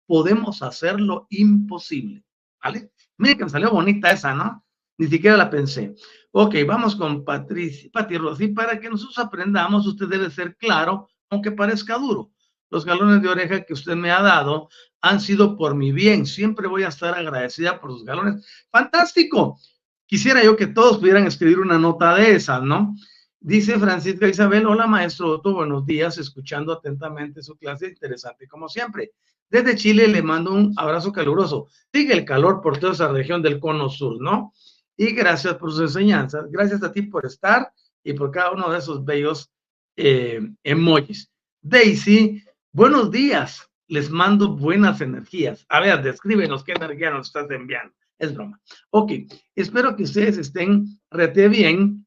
[0.07, 2.25] podemos hacer lo imposible.
[2.63, 2.91] ¿Vale?
[3.19, 4.65] Miren que me salió bonita esa, ¿no?
[4.99, 5.95] Ni siquiera la pensé.
[6.33, 8.49] Ok, vamos con Patricia, Pati Rossi.
[8.49, 12.31] Para que nosotros aprendamos, usted debe ser claro, aunque parezca duro.
[12.71, 14.69] Los galones de oreja que usted me ha dado
[15.01, 16.27] han sido por mi bien.
[16.27, 18.47] Siempre voy a estar agradecida por sus galones.
[18.71, 19.59] Fantástico.
[20.07, 22.95] Quisiera yo que todos pudieran escribir una nota de esas, ¿no?
[23.41, 29.13] Dice Francisca Isabel, hola maestro Otto, buenos días, escuchando atentamente su clase, interesante como siempre.
[29.51, 31.69] Desde Chile le mando un abrazo caluroso.
[31.93, 34.53] Sigue el calor por toda esa región del cono sur, ¿no?
[34.97, 36.51] Y gracias por sus enseñanzas.
[36.51, 37.71] Gracias a ti por estar
[38.03, 39.51] y por cada uno de esos bellos
[39.97, 41.31] eh, emojis.
[41.63, 42.43] Daisy,
[42.73, 43.69] buenos días.
[43.87, 45.67] Les mando buenas energías.
[45.69, 47.95] A ver, descríbenos qué energía nos estás enviando.
[48.19, 48.61] Es broma.
[48.91, 49.13] Ok,
[49.55, 52.05] espero que ustedes estén rete bien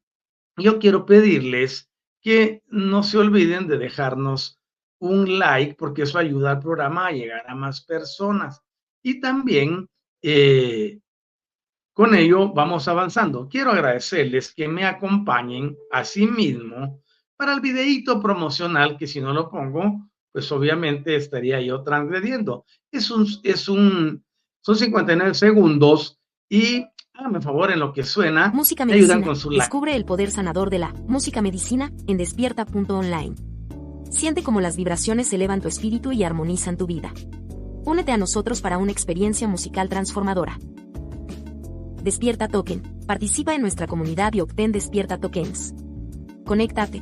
[0.58, 1.90] yo quiero pedirles
[2.22, 4.60] que no se olviden de dejarnos
[5.00, 8.62] un like porque eso ayuda al programa a llegar a más personas.
[9.04, 9.88] Y también
[10.24, 11.00] eh,
[11.94, 13.48] con ello vamos avanzando.
[13.48, 17.04] Quiero agradecerles que me acompañen a sí mismo
[17.38, 22.66] para el videíto promocional que si no lo pongo, pues obviamente estaría yo transgrediendo.
[22.92, 24.24] Es un, es un,
[24.62, 26.20] son 59 segundos
[26.50, 26.86] y
[27.18, 28.52] Hágame favor en lo que suena.
[28.54, 29.20] Música Medicina.
[29.50, 33.34] Descubre el poder sanador de la música medicina en despierta.online.
[34.12, 37.12] Siente cómo las vibraciones elevan tu espíritu y armonizan tu vida.
[37.86, 40.60] Únete a nosotros para una experiencia musical transformadora.
[42.04, 42.84] Despierta Token.
[43.08, 45.74] Participa en nuestra comunidad y obtén Despierta Tokens.
[46.46, 47.02] Conéctate,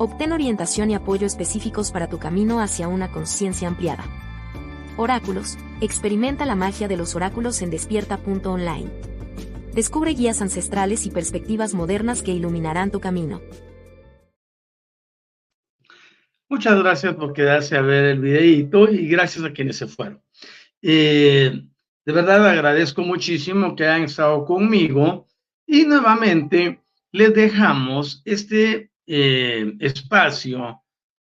[0.00, 4.04] Obtén orientación y apoyo específicos para tu camino hacia una conciencia ampliada.
[4.96, 5.58] Oráculos.
[5.80, 8.90] Experimenta la magia de los oráculos en despierta.online.
[9.74, 13.40] Descubre guías ancestrales y perspectivas modernas que iluminarán tu camino.
[16.48, 20.22] Muchas gracias por quedarse a ver el videito y gracias a quienes se fueron.
[20.80, 21.60] Eh,
[22.06, 25.26] de verdad agradezco muchísimo que hayan estado conmigo
[25.66, 26.80] y nuevamente
[27.10, 30.82] les dejamos este eh, espacio.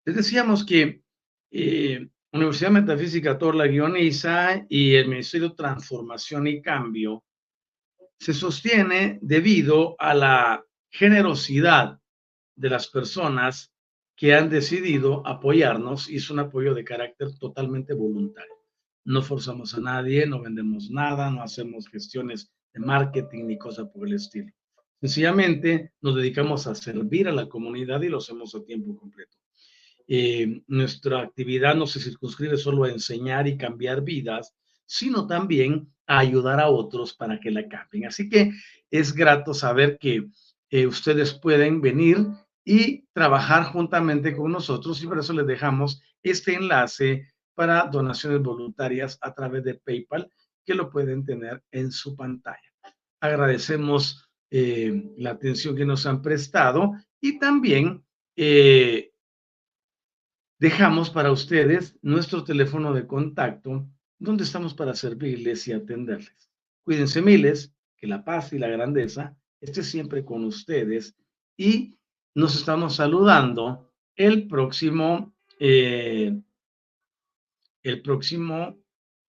[0.04, 1.02] Les decíamos que
[1.50, 7.24] eh, Universidad Metafísica Torla Guioniza y el Ministerio de Transformación y Cambio
[8.18, 11.98] se sostiene debido a la generosidad
[12.54, 13.72] de las personas
[14.16, 18.54] que han decidido apoyarnos y es un apoyo de carácter totalmente voluntario.
[19.04, 24.06] No forzamos a nadie, no vendemos nada, no hacemos gestiones de marketing ni cosa por
[24.06, 24.52] el estilo.
[25.02, 29.36] Sencillamente nos dedicamos a servir a la comunidad y lo hacemos a tiempo completo.
[30.06, 34.54] Eh, nuestra actividad no se circunscribe solo a enseñar y cambiar vidas,
[34.86, 38.06] sino también a ayudar a otros para que la cambien.
[38.06, 38.52] Así que
[38.92, 40.28] es grato saber que
[40.70, 42.18] eh, ustedes pueden venir
[42.64, 47.26] y trabajar juntamente con nosotros y por eso les dejamos este enlace
[47.56, 50.30] para donaciones voluntarias a través de PayPal
[50.64, 52.72] que lo pueden tener en su pantalla.
[53.18, 58.04] Agradecemos eh, la atención que nos han prestado y también
[58.36, 59.12] eh,
[60.58, 63.88] dejamos para ustedes nuestro teléfono de contacto
[64.22, 66.48] ¿Dónde estamos para servirles y atenderles?
[66.84, 71.16] Cuídense miles, que la paz y la grandeza esté siempre con ustedes
[71.56, 71.98] y
[72.32, 76.40] nos estamos saludando el próximo, eh,
[77.82, 78.78] el próximo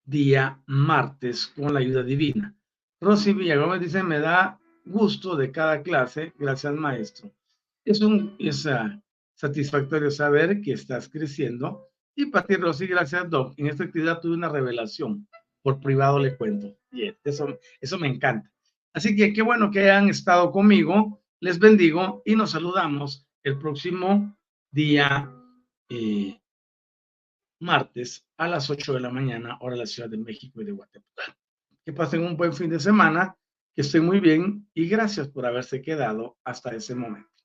[0.07, 2.57] día martes con la ayuda divina.
[2.99, 4.59] Rosy Villagómez dice, me da
[4.89, 7.30] gusto de cada clase, gracias maestro.
[7.84, 9.01] Es, un, es uh,
[9.34, 11.89] satisfactorio saber que estás creciendo
[12.20, 13.55] y Pati Rossi, gracias, Doc.
[13.59, 15.28] En esta actividad tuve una revelación.
[15.62, 16.76] Por privado le cuento.
[17.22, 18.53] Eso, eso me encanta.
[18.93, 21.22] Así que qué bueno que hayan estado conmigo.
[21.39, 24.36] Les bendigo y nos saludamos el próximo
[24.72, 25.32] día
[25.89, 26.41] eh,
[27.61, 30.72] martes a las 8 de la mañana, hora de la Ciudad de México y de
[30.72, 31.39] Guatemala.
[31.84, 33.36] Que pasen un buen fin de semana,
[33.79, 37.38] que estén muy bien y gracias por haberse quedado hasta ese momento.